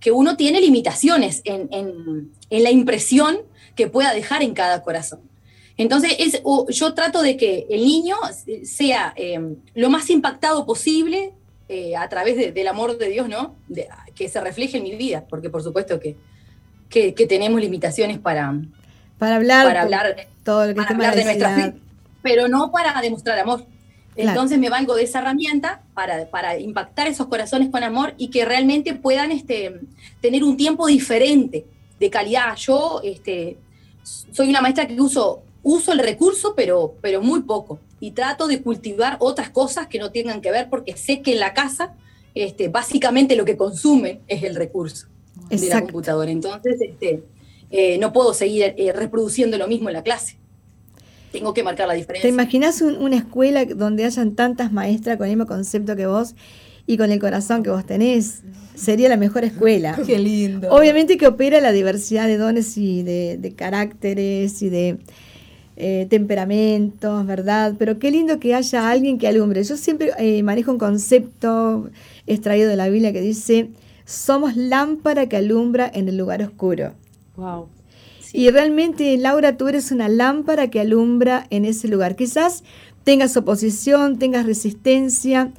[0.00, 3.38] que uno tiene limitaciones en, en, en la impresión
[3.74, 5.20] que pueda dejar en cada corazón.
[5.78, 8.16] Entonces, es, yo trato de que el niño
[8.64, 9.38] sea eh,
[9.74, 11.34] lo más impactado posible
[11.68, 13.56] eh, a través del amor de Dios, ¿no?
[14.14, 16.16] que se refleje en mi vida, porque por supuesto que,
[16.88, 18.54] que, tenemos limitaciones para,
[19.18, 21.74] para hablar, para hablar, todo lo que hablar de nuestra fe,
[22.22, 23.66] pero no para demostrar amor.
[24.16, 28.46] Entonces me valgo de esa herramienta para, para, impactar esos corazones con amor y que
[28.46, 29.80] realmente puedan este,
[30.22, 31.66] tener un tiempo diferente,
[32.00, 32.56] de calidad.
[32.56, 33.58] Yo este,
[34.02, 37.80] soy una maestra que uso uso el recurso, pero, pero muy poco.
[37.98, 41.40] Y trato de cultivar otras cosas que no tengan que ver, porque sé que en
[41.40, 41.94] la casa,
[42.36, 45.08] este, básicamente lo que consume es el recurso
[45.50, 46.30] de la computadora.
[46.30, 47.24] Entonces, este,
[47.70, 50.38] eh, no puedo seguir eh, reproduciendo lo mismo en la clase.
[51.32, 52.22] Tengo que marcar la diferencia.
[52.22, 56.36] ¿Te imaginas una escuela donde hayan tantas maestras con el mismo concepto que vos
[56.86, 58.42] y con el corazón que vos tenés?
[58.76, 59.98] Sería la mejor escuela.
[60.06, 60.70] Qué lindo.
[60.70, 64.98] Obviamente que opera la diversidad de dones y de caracteres y de,
[65.76, 67.74] eh, temperamentos, ¿verdad?
[67.78, 69.62] Pero qué lindo que haya alguien que alumbre.
[69.62, 71.90] Yo siempre eh, manejo un concepto
[72.26, 73.70] extraído de la Biblia que dice,
[74.06, 76.94] somos lámpara que alumbra en el lugar oscuro.
[77.36, 77.68] Wow.
[78.32, 82.16] Y realmente, Laura, tú eres una lámpara que alumbra en ese lugar.
[82.16, 82.64] Quizás
[83.04, 85.52] tengas oposición, tengas resistencia,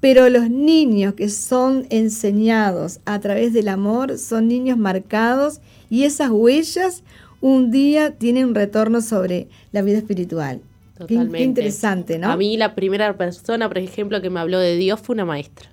[0.00, 6.30] pero los niños que son enseñados a través del amor son niños marcados y esas
[6.30, 7.02] huellas
[7.44, 10.62] un día tiene un retorno sobre la vida espiritual.
[10.96, 11.36] Totalmente.
[11.36, 12.30] Qué, interesante, ¿no?
[12.30, 15.68] A mí la primera persona, por ejemplo, que me habló de Dios fue una maestra.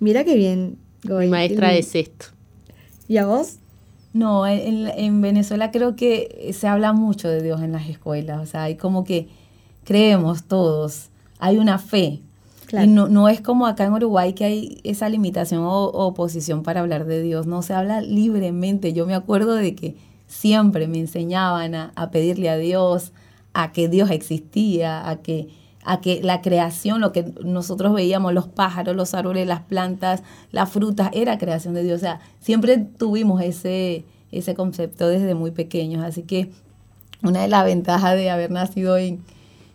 [0.00, 0.76] Mira qué bien.
[1.04, 2.26] Mi maestra de sexto.
[3.08, 3.56] ¿Y a vos?
[4.12, 8.42] No, en, Venezuela creo que se habla mucho de Dios en las escuelas.
[8.42, 9.28] O sea, hay como que
[9.84, 11.08] creemos todos.
[11.38, 12.20] Hay una fe.
[12.70, 16.80] Y no, no es como acá en Uruguay que hay esa limitación o oposición para
[16.80, 17.46] hablar de Dios.
[17.46, 18.92] No se habla libremente.
[18.92, 23.12] Yo me acuerdo de que siempre me enseñaban a, pedirle a Dios,
[23.54, 25.48] a que Dios existía, a que,
[25.82, 30.70] a que la creación, lo que nosotros veíamos, los pájaros, los árboles, las plantas, las
[30.70, 31.96] frutas, era creación de Dios.
[31.96, 36.04] O sea, siempre tuvimos ese, ese concepto desde muy pequeños.
[36.04, 36.52] Así que
[37.22, 39.24] una de las ventajas de haber nacido en,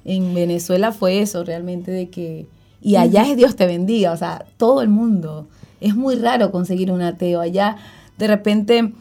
[0.05, 2.47] en Venezuela fue eso, realmente, de que...
[2.79, 5.47] Y allá es Dios te bendiga, o sea, todo el mundo.
[5.79, 7.39] Es muy raro conseguir un ateo.
[7.39, 7.77] Allá,
[8.17, 8.93] de repente,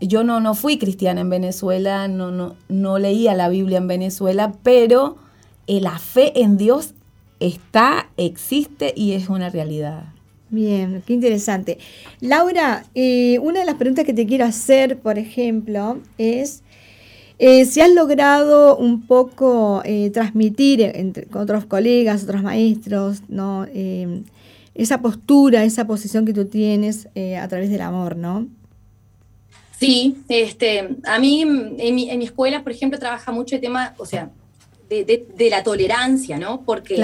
[0.00, 4.54] yo no, no fui cristiana en Venezuela, no, no, no leía la Biblia en Venezuela,
[4.62, 5.16] pero
[5.66, 6.94] eh, la fe en Dios
[7.38, 10.04] está, existe y es una realidad.
[10.48, 11.78] Bien, qué interesante.
[12.20, 16.62] Laura, eh, una de las preguntas que te quiero hacer, por ejemplo, es
[17.38, 19.82] eh, si has logrado un poco
[20.12, 23.66] transmitir entre, con otros colegas, otros maestros, ¿no?
[24.74, 27.08] esa postura, esa posición que tú tienes
[27.40, 28.46] a través del amor, ¿no?
[29.80, 33.94] Sí, este, a mí en mi, en mi escuela, por ejemplo, trabaja mucho el tema,
[33.96, 34.30] o sea,
[34.90, 36.60] de, la tolerancia, ¿no?
[36.62, 36.96] Porque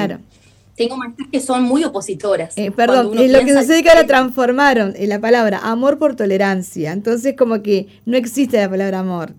[0.74, 2.52] tengo maestras que son muy opositoras.
[2.58, 6.92] Eh, perdón, lo que sucede es que ahora transformaron eh, la palabra amor por tolerancia.
[6.92, 9.32] Entonces, como que no existe la palabra amor.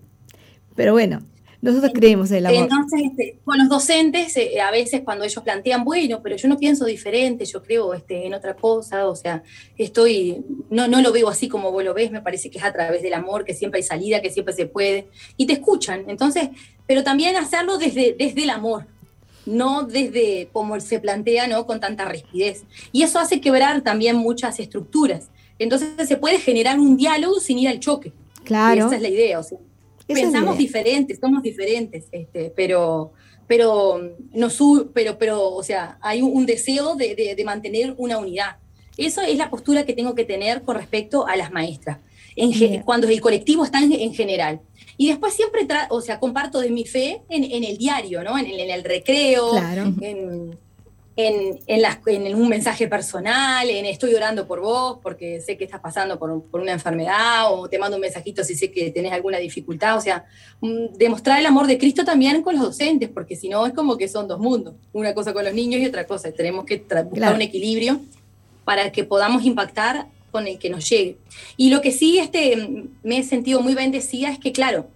[0.74, 1.22] Pero bueno,
[1.60, 2.62] nosotros creemos en el amor.
[2.62, 6.56] Entonces, este, con los docentes, eh, a veces cuando ellos plantean, bueno, pero yo no
[6.56, 9.42] pienso diferente, yo creo este, en otra cosa, o sea,
[9.76, 12.72] estoy, no, no lo veo así como vos lo ves, me parece que es a
[12.72, 16.04] través del amor, que siempre hay salida, que siempre se puede, y te escuchan.
[16.08, 16.50] Entonces,
[16.86, 18.86] pero también hacerlo desde, desde el amor,
[19.44, 21.66] no desde como se plantea, ¿no?
[21.66, 22.64] Con tanta rigidez.
[22.92, 25.30] Y eso hace quebrar también muchas estructuras.
[25.58, 28.12] Entonces se puede generar un diálogo sin ir al choque.
[28.44, 28.86] Claro.
[28.86, 29.58] esa es la idea, o sea
[30.14, 33.12] pensamos diferentes, somos diferentes, este, pero,
[33.46, 34.00] pero,
[34.32, 34.48] no
[34.92, 38.56] pero, pero, o sea, hay un, deseo de, mantener una unidad.
[38.96, 41.98] Eso es la postura que tengo que tener con respecto a las maestras,
[42.36, 44.60] en, cuando el colectivo está en, general.
[44.96, 48.36] Y después siempre, o sea, comparto de mi fe en, el diario, ¿no?
[48.38, 49.52] En, el recreo,
[50.00, 50.58] en,
[51.18, 56.16] en, en, un mensaje personal, en estoy orando por vos porque sé que estás pasando
[56.16, 59.96] por, una enfermedad o te mando un mensajito si sé que tenés alguna dificultad.
[59.96, 60.26] O sea,
[60.60, 63.98] mm, demostrar el amor de Cristo también con los docentes, porque si no es como
[63.98, 66.30] que son dos mundos, una cosa con los niños y otra cosa.
[66.30, 68.00] Tenemos que buscar un equilibrio
[68.64, 71.16] para que podamos impactar con el que nos llegue.
[71.56, 74.86] Y lo que sí este, me he sentido muy bendecida es que, claro,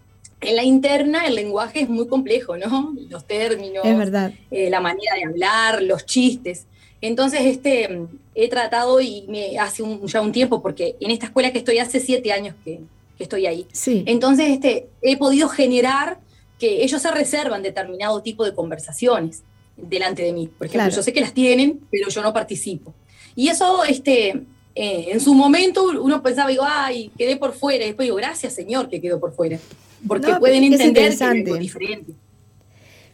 [0.43, 2.95] en la interna el lenguaje es muy complejo, ¿no?
[3.09, 4.33] Los términos, es verdad.
[4.51, 6.67] Eh, la manera de hablar, los chistes.
[7.01, 11.59] Entonces, este, he tratado y me hace ya un tiempo, porque en esta escuela que
[11.59, 12.81] estoy hace siete años que,
[13.19, 13.69] estoy ahí.
[13.71, 14.03] Sí.
[14.07, 16.19] Entonces, este, he podido generar
[16.59, 19.45] que ellos se reservan determinado tipo de conversaciones
[19.77, 20.49] delante de mí.
[20.49, 22.93] Por ejemplo, yo sé que las tienen, pero yo no participo.
[23.37, 27.85] Y eso este, eh, en su momento uno pensaba, digo, ay, quedé por fuera.
[27.85, 29.59] Y después digo, gracias Señor que quedó por fuera.
[30.07, 32.15] Porque pueden entender que es diferente.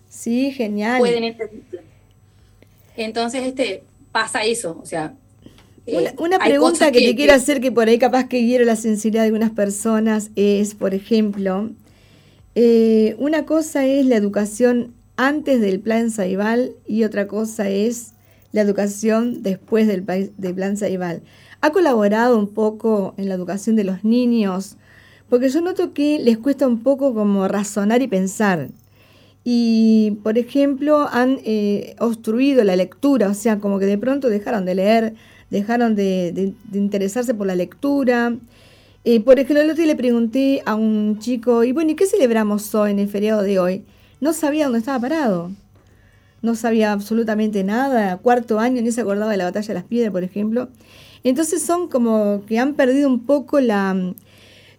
[0.09, 0.99] Sí, genial.
[0.99, 1.83] Pueden entender.
[2.97, 4.79] Entonces, este, pasa eso.
[4.83, 5.15] O sea,
[6.19, 9.23] una, eh, pregunta que, te quiero hacer que por ahí capaz que quiero la sensibilidad
[9.23, 11.71] de algunas personas es, por ejemplo,
[12.55, 18.13] eh, una cosa es la educación antes del plan Saibal y otra cosa es
[18.53, 20.05] la educación después del,
[20.37, 21.23] del plan Saibal.
[21.61, 24.77] ¿Ha colaborado un poco en la educación de los niños?
[25.29, 28.69] Porque yo noto que les cuesta un poco como razonar y pensar.
[29.45, 34.65] Y, por ejemplo, han eh, obstruido la lectura, o sea, como que de pronto dejaron
[34.65, 35.15] de leer
[35.51, 38.35] dejaron de, interesarse por la lectura.
[39.05, 42.07] Eh, por ejemplo, el otro día le pregunté a un chico, y bueno, ¿y qué
[42.07, 43.85] celebramos hoy en el feriado de hoy?
[44.21, 45.51] No sabía dónde estaba parado.
[46.41, 50.13] No sabía absolutamente nada, cuarto año ni se acordaba de la batalla de las piedras,
[50.13, 50.69] por ejemplo.
[51.25, 54.15] Entonces son como que han perdido un poco la,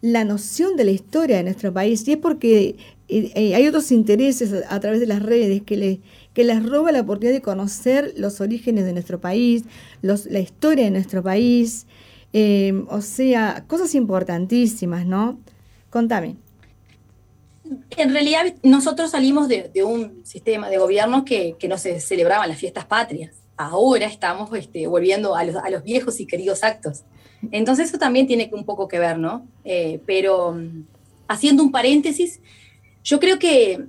[0.02, 2.08] la noción de la historia de nuestro país.
[2.08, 2.76] Y es porque
[3.08, 6.00] eh, eh, hay otros intereses a, través de las redes que, le,
[6.34, 9.64] que les roba la oportunidad de conocer los orígenes de nuestro país,
[10.02, 11.86] la historia de nuestro país,
[12.34, 15.40] eh, o sea, cosas importantísimas, ¿no?
[15.90, 16.36] Contame.
[17.98, 22.58] En realidad nosotros salimos de, un sistema de gobierno que, que, no se celebraban las
[22.58, 23.36] fiestas patrias.
[23.58, 27.04] Ahora estamos este, volviendo a los, a los, viejos y queridos actos.
[27.52, 29.48] Entonces eso también tiene un poco que ver, ¿no?
[30.06, 30.84] pero mm,
[31.28, 32.40] haciendo un paréntesis,
[33.04, 33.86] yo creo que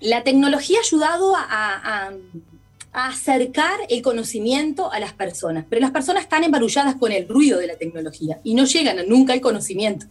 [0.00, 2.12] la tecnología ha ayudado a,
[2.90, 7.68] acercar el conocimiento a las personas, pero las personas están embarulladas con el ruido de
[7.68, 10.06] la tecnología y no llegan nunca al conocimiento.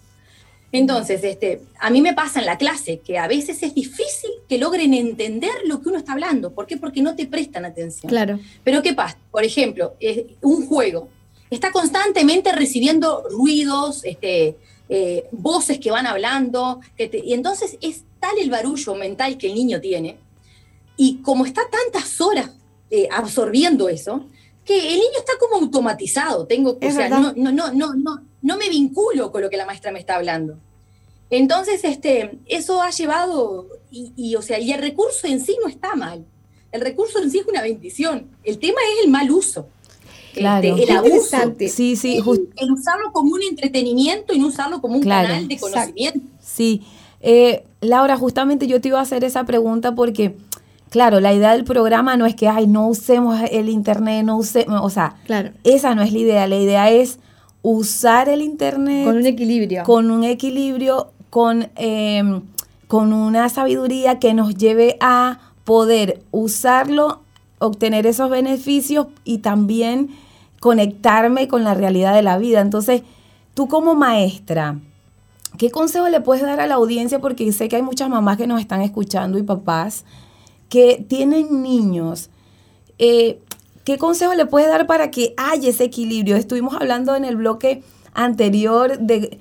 [0.71, 4.57] Entonces, este, a mí me pasa en la clase que a veces es difícil que
[4.57, 6.53] logren entender lo que uno está hablando.
[6.53, 6.77] ¿Por qué?
[6.77, 8.09] Porque no te prestan atención.
[8.09, 8.39] Claro.
[8.63, 9.17] Pero ¿qué pasa?
[9.31, 9.95] Por ejemplo,
[10.41, 11.09] un juego
[11.49, 14.57] está constantemente recibiendo ruidos, este,
[14.89, 19.79] eh, voces que van hablando, y entonces es tal el barullo mental que el niño
[19.81, 20.17] tiene,
[20.95, 22.51] y como está tantas horas
[22.89, 24.25] eh, absorbiendo eso,
[24.65, 28.57] que el niño está como automatizado, tengo, o sea, no, no, no, no, no, no
[28.57, 30.57] me vinculo con lo que la maestra me está hablando.
[31.29, 35.95] Entonces, este, eso ha llevado, y, o sea, y el recurso en sí no está
[35.95, 36.25] mal.
[36.71, 38.29] El recurso en sí es una bendición.
[38.43, 39.67] El tema es el mal uso.
[40.37, 40.67] Claro.
[40.67, 41.37] Este, el abuso.
[41.69, 42.17] Sí, sí.
[42.55, 46.19] El, usarlo como un entretenimiento y no usarlo como un canal de conocimiento.
[46.39, 46.83] Sí.
[47.21, 50.35] Eh, Laura, justamente yo te iba a hacer esa pregunta porque,
[50.89, 54.81] claro, la idea del programa no es que, ay, no usemos el Internet, no usemos,
[54.83, 55.51] o sea, claro.
[55.63, 56.47] esa no es la idea.
[56.47, 57.19] La idea es
[57.61, 59.05] usar el Internet.
[59.05, 59.83] Con un equilibrio.
[59.83, 62.41] Con un equilibrio, con, em,
[62.87, 67.21] con una sabiduría que nos lleve a poder usarlo,
[67.59, 70.09] obtener esos beneficios y también
[70.59, 72.61] conectarme con la realidad de la vida.
[72.61, 73.03] Entonces,
[73.53, 74.79] tú como maestra,
[75.57, 77.19] ¿qué consejo le puedes dar a la audiencia?
[77.19, 80.05] Porque sé que hay muchas mamás que nos están escuchando y papás
[80.69, 82.29] que tienen niños.
[82.99, 83.39] Eh,
[83.83, 86.35] ¿Qué consejo le puedes dar para que haya ese equilibrio?
[86.35, 87.83] Estuvimos hablando en el bloque
[88.13, 89.39] anterior de,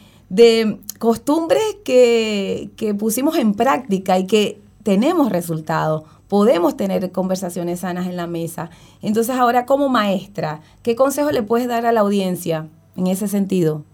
[0.98, 8.16] costumbres que, que pusimos en práctica y que tenemos resultados podemos tener conversaciones sanas en
[8.16, 8.70] la mesa.
[9.02, 13.84] Entonces ahora como maestra, ¿qué consejo le puedes dar a la audiencia en ese sentido?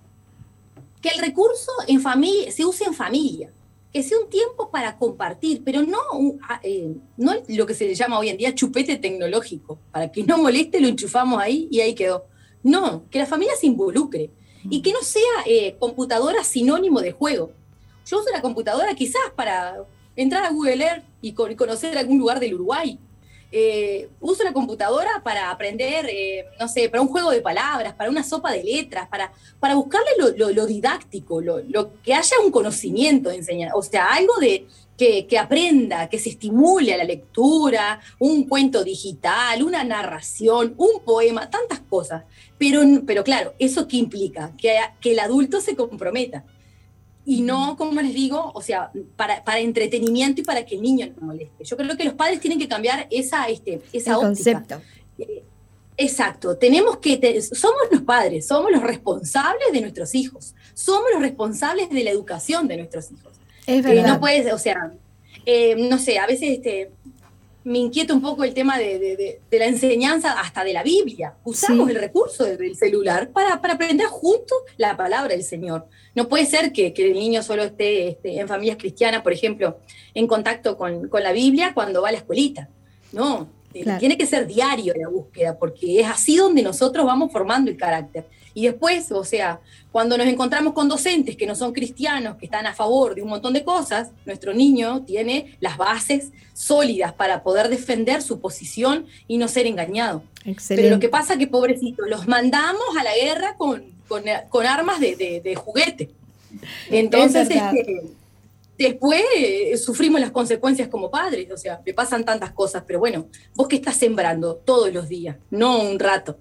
[1.01, 3.51] Que el recurso en familia se use en familia,
[3.91, 5.99] que sea un tiempo para compartir, pero no,
[6.47, 10.25] ah, eh, no lo que se le llama hoy en día chupete tecnológico, para que
[10.25, 12.27] no moleste lo enchufamos ahí y ahí quedó.
[12.63, 14.31] No, que la familia se involucre
[14.65, 17.51] y que no sea eh, computadora sinónimo de juego.
[18.07, 19.85] Yo uso la computadora quizás para
[20.17, 22.99] entrar a Google Earth y conocer algún lugar del Uruguay.
[23.55, 28.09] Eh, uso la computadora para aprender, eh, no sé, para un juego de palabras, para
[28.09, 33.37] una sopa de letras, para, para buscarle lo, didáctico, lo, que haya un conocimiento de
[33.37, 38.49] enseñar, o sea, algo de que, que, aprenda, que se estimule a la lectura, un
[38.49, 42.25] cuento digital, una narración, un poema, tantas cosas.
[42.57, 44.55] Pero, pero claro, ¿eso qué implica?
[44.57, 46.43] Que, que el adulto se comprometa
[47.25, 51.13] y no, como les digo, o sea, para, para, entretenimiento y para que el niño
[51.21, 51.65] no moleste.
[51.65, 54.81] Yo creo que los padres tienen que cambiar esa, este, esa concepto.
[55.19, 55.45] Eh,
[55.97, 61.91] exacto, tenemos que, somos los padres, somos los responsables de nuestros hijos, somos los responsables
[61.91, 63.33] de la educación de nuestros hijos.
[63.67, 64.07] Es verdad.
[64.07, 64.93] no puedes, o sea,
[65.47, 66.91] eh, no sé, a veces este,
[67.65, 71.35] me inquieta un poco el tema de, la enseñanza hasta de la Biblia.
[71.45, 75.87] Usamos el recurso del celular para, aprender juntos la palabra del Señor.
[76.15, 79.79] No puede ser que, el niño solo esté, esté, en familias cristianas, por ejemplo,
[80.15, 82.69] en contacto con, la Biblia cuando va a la escuelita.
[83.13, 87.71] No, Eh, tiene que ser diario la búsqueda, porque es así donde nosotros vamos formando
[87.71, 88.27] el carácter.
[88.55, 89.61] Y después, o sea,
[89.91, 93.31] cuando nos encontramos con docentes que no son cristianos, que están a favor de un
[93.31, 99.39] montón de cosas, nuestro niño tiene las bases sólidas para poder defender su posición y
[99.39, 100.23] no ser engañado.
[100.69, 103.92] Pero lo que pasa es que, pobrecitos, los mandamos a la guerra con,
[104.51, 106.11] con, armas de, de, juguete.
[106.91, 108.03] Entonces, este,
[108.77, 113.27] después eh, sufrimos las consecuencias como padres, o sea, me pasan tantas cosas, pero bueno,
[113.55, 116.37] vos que estás sembrando todos los días, no un rato,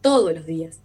[0.00, 0.78] todos los días.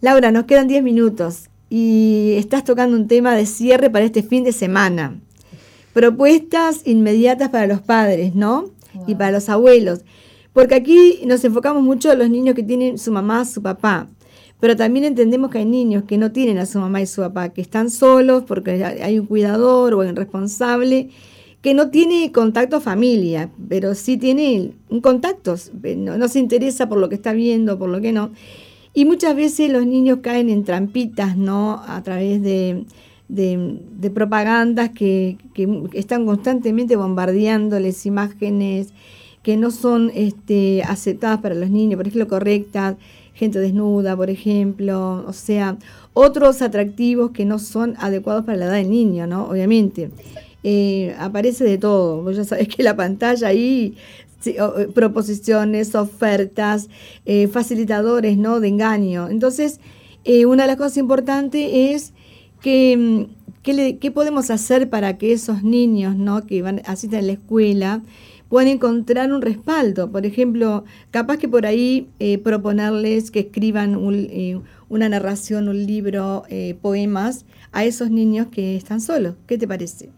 [0.00, 4.44] Laura, nos quedan 10 minutos y estás tocando un tema de cierre para este fin
[4.44, 5.20] de semana.
[5.92, 8.70] Propuestas inmediatas para los padres, ¿no?
[9.06, 10.00] Y para los abuelos.
[10.52, 14.08] Porque aquí nos enfocamos mucho en los niños que tienen su mamá, su papá.
[14.60, 17.50] Pero también entendemos que hay niños que no tienen a su mamá y su papá,
[17.50, 21.10] que están solos porque hay un cuidador o un responsable
[21.62, 25.56] que no tiene contacto familia, pero sí tiene un contacto,
[25.96, 28.30] no, no, se interesa por lo que está viendo, por lo que no.
[28.94, 31.82] Y muchas veces los niños caen en trampitas, ¿no?
[31.86, 32.84] A través de,
[33.28, 38.92] de, propagandas que, que, están constantemente bombardeándoles imágenes
[39.42, 42.96] que no son este, aceptadas para los niños, por ejemplo, correctas,
[43.38, 45.78] gente desnuda, por ejemplo, o sea,
[46.12, 49.48] otros atractivos que no son adecuados para la edad del niño, ¿no?
[49.48, 50.10] Obviamente.
[50.64, 52.22] Eh, aparece de todo.
[52.22, 53.96] Vos ya sabés que la pantalla ahí,
[54.44, 54.58] eh,
[54.92, 56.88] proposiciones, ofertas,
[57.24, 58.58] eh, facilitadores, ¿no?
[58.58, 59.28] De engaño.
[59.28, 59.80] Entonces,
[60.46, 62.12] una de las cosas importantes es
[62.60, 66.44] que, mm, ¿qué, podemos hacer para que esos niños, ¿no?
[66.44, 68.02] Que van, asisten a la escuela,
[68.48, 70.10] pueden encontrar un respaldo.
[70.10, 76.44] Por ejemplo, capaz que por ahí eh, proponerles que escriban eh, una narración, un libro,
[76.48, 79.34] eh, poemas a esos niños que están solos.
[79.46, 80.10] ¿Qué te parece?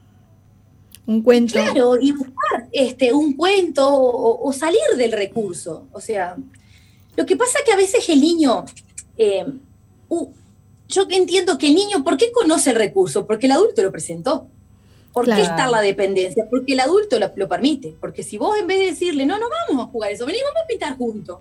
[1.06, 1.54] Un cuento.
[1.54, 5.88] Claro, y buscar este, un cuento o, salir del recurso.
[5.92, 6.36] O sea,
[7.16, 8.64] lo que pasa es que a veces el niño,
[10.88, 13.26] yo entiendo que el niño, ¿por qué conoce el recurso?
[13.26, 14.46] Porque el adulto lo presentó.
[15.12, 16.46] ¿Por qué está la dependencia?
[16.48, 17.94] Porque el adulto lo, permite.
[18.00, 20.62] Porque si vos en vez de decirle, no, no vamos a jugar eso, vení, vamos
[20.62, 21.38] a pintar juntos.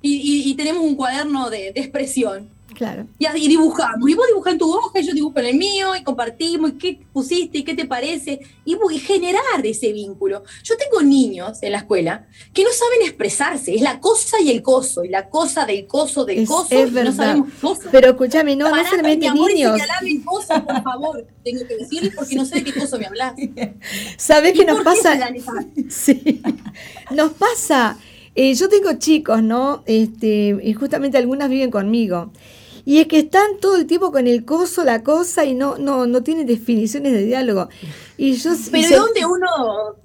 [0.00, 3.06] Y, tenemos un cuaderno de, de expresión Claro.
[3.18, 4.08] Y, y, dibujamos.
[4.08, 6.74] Y vos dibujás en tu hoja, y yo dibujo en el mío, y compartimos, y
[6.74, 8.40] qué pusiste, y qué te parece.
[8.64, 10.42] Y, y generar ese vínculo.
[10.62, 13.74] Yo tengo niños en la escuela que no saben expresarse.
[13.74, 15.04] Es la cosa y el coso.
[15.04, 16.68] Y la cosa del coso del coso.
[16.70, 17.10] Es verdad.
[17.10, 19.80] No sabemos Pero escúchame, no, no solamente niños.
[20.00, 21.26] Que cosa, por favor.
[21.44, 23.34] Tengo que decirles porque no sé de qué coso me hablas.
[24.16, 25.18] ¿Sabés qué nos pasa?
[25.88, 26.42] Sí.
[27.10, 27.98] Nos pasa.
[28.34, 29.82] Eh, yo tengo chicos, ¿no?
[29.86, 32.32] Este, y justamente algunas viven conmigo.
[32.84, 36.06] Y es que están todo el tiempo con el coso, la cosa, y no, no,
[36.06, 37.68] no tienen definiciones de diálogo.
[38.16, 39.96] Y yo, pero ¿dónde uno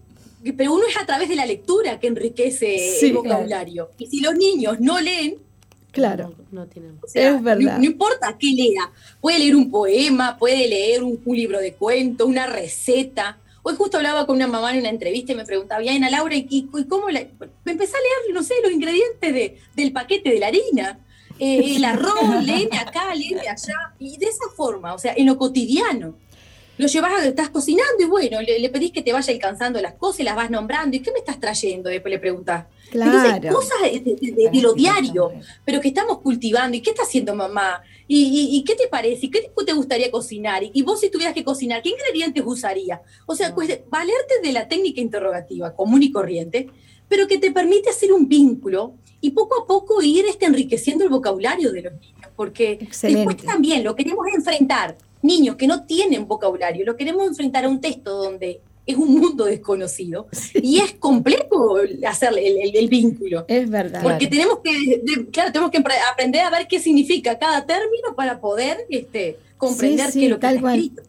[0.53, 3.91] pero uno es a través de la lectura que enriquece el vocabulario.
[3.97, 5.37] Y si los niños no leen,
[5.91, 6.99] claro, no, tienen.
[7.13, 7.79] es verdad.
[7.79, 12.47] No, importa qué lea, puede leer un poema, puede leer un, libro de cuentos, una
[12.47, 13.39] receta.
[13.63, 16.35] Hoy justo hablaba con una mamá en una entrevista y me preguntaba, bien, a Laura,
[16.35, 17.25] ¿y, cómo la?
[17.65, 20.99] Me empecé a leer, no sé, los ingredientes de, del paquete de la harina.
[21.39, 25.37] Eh, el arroz, léeme acá, léeme allá, y de esa forma, o sea, en lo
[25.37, 26.15] cotidiano.
[26.77, 30.19] Lo llevas a estás cocinando y bueno, le, pedís que te vaya alcanzando las cosas
[30.19, 30.95] y las vas nombrando.
[30.95, 31.89] ¿Y qué me estás trayendo?
[31.89, 32.65] Después le preguntás.
[32.91, 33.49] Claro.
[33.51, 35.33] cosas de, lo diario,
[35.65, 36.77] pero que estamos cultivando.
[36.77, 37.81] ¿Y qué está haciendo mamá?
[38.07, 39.25] ¿Y, qué te parece?
[39.25, 40.61] ¿Y qué te gustaría cocinar?
[40.71, 43.01] ¿Y, vos si tuvieras que cocinar, qué ingredientes usaría?
[43.25, 46.67] O sea, pues, valerte de la técnica interrogativa común y corriente,
[47.09, 51.09] pero que te permite hacer un vínculo y poco a poco ir este, enriqueciendo el
[51.09, 56.85] vocabulario de los niños, porque después también lo queremos enfrentar, niños que no tienen vocabulario,
[56.85, 62.31] lo queremos enfrentar a un texto donde es un mundo desconocido y es complejo hacer
[62.37, 63.43] el, vínculo.
[63.47, 64.01] Es verdad.
[64.01, 68.77] Porque tenemos que, claro, tenemos que aprender a ver qué significa cada término para poder
[68.89, 71.03] este, comprender qué es lo que está escrito.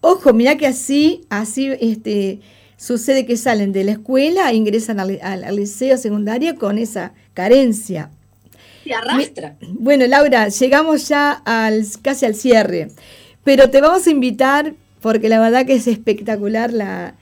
[0.00, 2.38] Ojo, mira que así, así, este,
[2.76, 8.10] sucede que salen de la escuela, ingresan al, liceo secundario con esa carencia.
[8.82, 9.54] Se arrastra.
[9.68, 12.88] Bueno, Laura, llegamos ya al, casi al cierre,
[13.44, 17.14] pero te vamos a invitar porque la verdad que es espectacular la,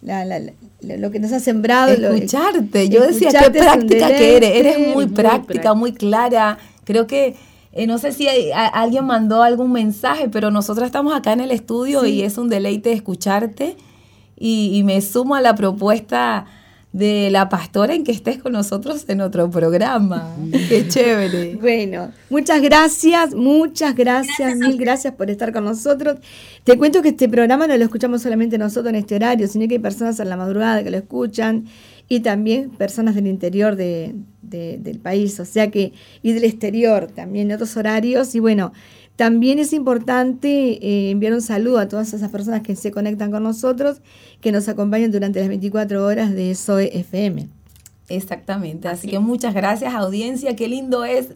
[0.00, 1.92] lo que nos ha sembrado.
[1.92, 6.58] Escucharte, yo decía qué práctica que eres, eres muy, práctica, muy clara.
[6.84, 7.34] Creo que,
[7.72, 12.06] eh, no sé si alguien mandó algún mensaje, pero nosotros estamos acá en el estudio
[12.06, 13.76] y es un deleite escucharte
[14.38, 16.46] y, me sumo a la propuesta
[16.94, 20.32] de la pastora en que estés con nosotros en otro programa.
[20.68, 21.58] Qué chévere.
[21.60, 26.18] Bueno, muchas gracias, muchas gracias, mil gracias por estar con nosotros.
[26.62, 29.74] Te cuento que este programa no lo escuchamos solamente nosotros en este horario, sino que
[29.74, 31.64] hay personas en la madrugada que lo escuchan
[32.08, 35.92] y también personas del interior de, del país, o sea que,
[36.22, 38.36] y del exterior, también de otros horarios.
[38.36, 38.72] Y bueno,
[39.16, 43.42] también es importante eh, enviar un saludo a todas esas personas que se conectan con
[43.42, 44.00] nosotros,
[44.40, 47.48] que nos acompañan durante las 24 horas de SOE FM.
[48.08, 51.28] Exactamente, así, que muchas gracias audiencia, qué lindo es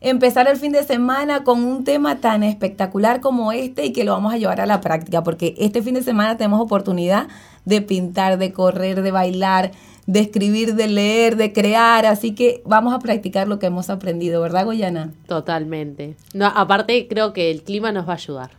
[0.00, 4.12] empezar el fin de semana con un tema tan espectacular como este y que lo
[4.12, 7.26] vamos a llevar a la práctica, porque este fin de semana tenemos oportunidad
[7.64, 9.72] de pintar, de correr, de bailar,
[10.06, 14.42] de escribir, de leer, de crear, así que vamos a practicar lo que hemos aprendido,
[14.42, 15.12] ¿verdad, Goyana?
[15.26, 16.16] Totalmente.
[16.34, 18.50] No, aparte creo que el clima nos va a ayudar.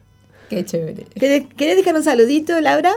[0.50, 1.06] Qué chévere.
[1.14, 2.93] ¿Querés dejar un saludito, Laura?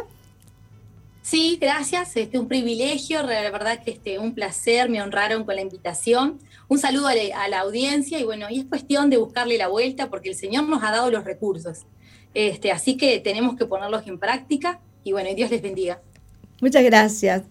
[1.23, 2.17] Sí, gracias.
[2.17, 6.39] Este, un privilegio, la verdad que este, un placer, me honraron con la invitación.
[6.69, 10.31] Un saludo a la, audiencia y bueno, y es cuestión de buscarle la vuelta porque
[10.31, 11.81] el Señor nos ha dado los recursos.
[12.33, 16.01] Este, así que tenemos que ponerlos en práctica y bueno, y Dios les bendiga.
[16.61, 17.43] Muchas gracias.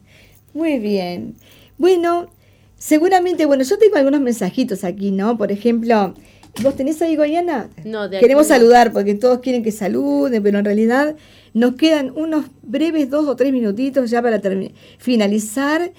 [0.57, 1.35] Muy bien.
[1.77, 2.31] Bueno,
[2.79, 5.37] seguramente, bueno, yo tengo algunos mensajitos aquí, ¿no?
[5.37, 6.15] Por ejemplo,
[6.63, 7.69] ¿vos tenés ahí, Goyana?
[7.85, 11.15] No, de Queremos saludar porque todos quieren que saluden, pero en realidad
[11.53, 14.41] nos quedan unos breves dos o tres minutitos ya para
[14.97, 15.91] finalizar.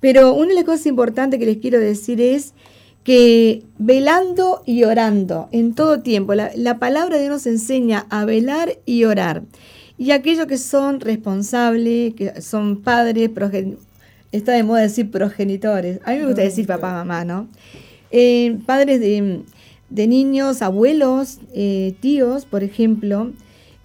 [0.00, 2.52] Pero una de las cosas importantes que les quiero decir es
[3.04, 8.26] que velando y orando en todo tiempo, la, la palabra de Dios nos enseña a
[8.26, 9.44] velar y orar.
[9.96, 13.30] Y aquellos que son responsables, que son padres,
[14.32, 17.48] está de moda decir progenitores, a mí me gusta decir papá, mamá, ¿no?
[18.10, 23.32] Eh, padres de, niños, abuelos, eh, tíos, por ejemplo,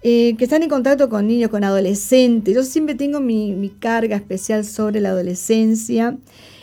[0.02, 2.54] eh, que están en contacto con niños, con adolescentes.
[2.54, 6.16] Yo siempre tengo mi, carga especial sobre la adolescencia.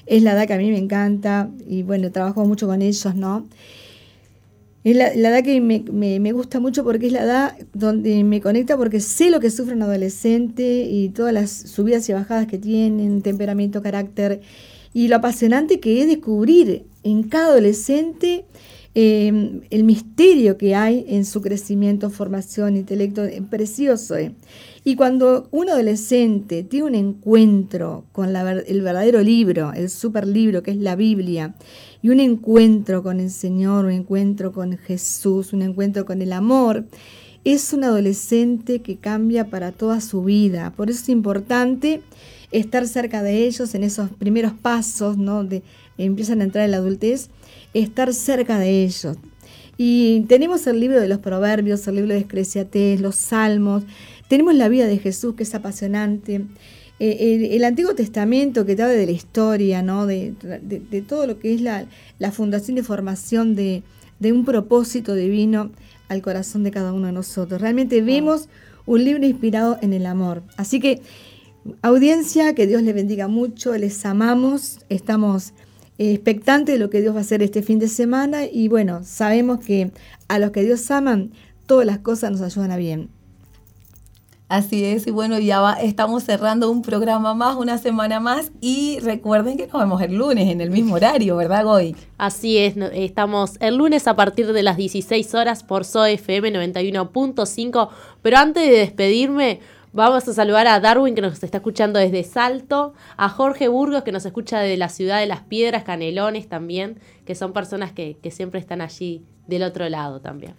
[0.06, 3.48] Es la edad que a mí me encanta y bueno, trabajo mucho con ellos, ¿no?
[4.86, 9.00] Es la, edad que me, gusta mucho porque es la edad donde me conecta porque
[9.00, 13.82] sé lo que sufre un adolescente y todas las subidas y bajadas que tienen, temperamento,
[13.82, 14.42] carácter,
[14.94, 18.46] y lo apasionante que es descubrir en cada adolescente
[18.94, 24.16] em, el misterio que hay en su crecimiento, formación, intelecto, es precioso.
[24.16, 24.36] Eh.
[24.84, 30.70] Y cuando un adolescente tiene un encuentro con el verdadero libro, el super libro que
[30.70, 31.56] es la Biblia,
[32.06, 36.86] y un encuentro con el Señor, un encuentro con Jesús, un encuentro con el amor,
[37.44, 40.72] es un adolescente que cambia para toda su vida.
[40.78, 42.04] Por eso es importante
[42.52, 45.44] estar cerca de ellos en esos primeros pasos, ¿no?
[45.44, 45.64] De,
[45.98, 47.32] empiezan a entrar en la adultez,
[47.74, 49.18] estar cerca de ellos.
[49.76, 53.82] Y tenemos el libro de los proverbios, el libro de Escresiates, los salmos,
[54.28, 56.46] tenemos la vida de Jesús que es apasionante.
[57.00, 60.06] Eh, el, Antiguo Testamento que te habla de la historia, ¿no?
[60.06, 60.34] de,
[61.08, 61.86] todo lo que es la,
[62.32, 63.84] fundación y formación de,
[64.22, 65.72] un propósito divino
[66.08, 67.60] al corazón de cada uno de nosotros.
[67.60, 68.48] Realmente vemos
[68.86, 70.44] un libro inspirado en el amor.
[70.56, 71.02] Así que,
[71.82, 75.54] audiencia, que Dios les bendiga mucho, les amamos, estamos
[75.98, 79.60] expectantes de lo que Dios va a hacer este fin de semana y bueno, sabemos
[79.60, 79.92] que
[80.28, 81.32] a los que Dios aman,
[81.66, 83.10] todas las cosas nos ayudan a bien.
[84.48, 89.58] Así es, y bueno, ya estamos cerrando un programa más, una semana más, y recuerden
[89.58, 91.96] que nos vemos el lunes en el mismo horario, ¿verdad, Goy?
[92.20, 97.90] Así es, estamos el lunes a partir de las 16 horas por SOFM 91.5,
[98.22, 99.62] pero antes de despedirme,
[99.94, 104.12] vamos a saludar a Darwin que nos está escuchando desde Salto, a Jorge Burgos que
[104.12, 108.30] nos escucha de la ciudad de las Piedras, Canelones también, que son personas que, que
[108.30, 110.54] siempre están allí del otro lado también.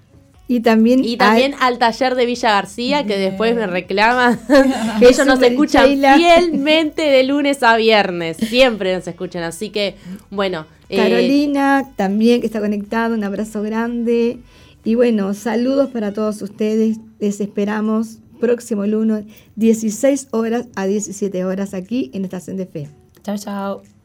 [0.48, 4.38] Y también, y también al, taller de Villa García, que después me reclaman
[5.00, 5.86] que ellos nos escuchan
[6.16, 8.36] fielmente de lunes a viernes.
[8.36, 9.42] Siempre nos escuchan.
[9.42, 9.96] Así que,
[10.30, 10.66] bueno.
[10.88, 14.38] Eh, Carolina, también que está conectada, un abrazo grande.
[14.84, 16.98] Y bueno, saludos para todos ustedes.
[17.18, 19.24] Les esperamos próximo lunes,
[19.56, 22.88] 16 horas a 17 horas aquí en Estación de Fe.
[23.22, 23.95] Chao, chao.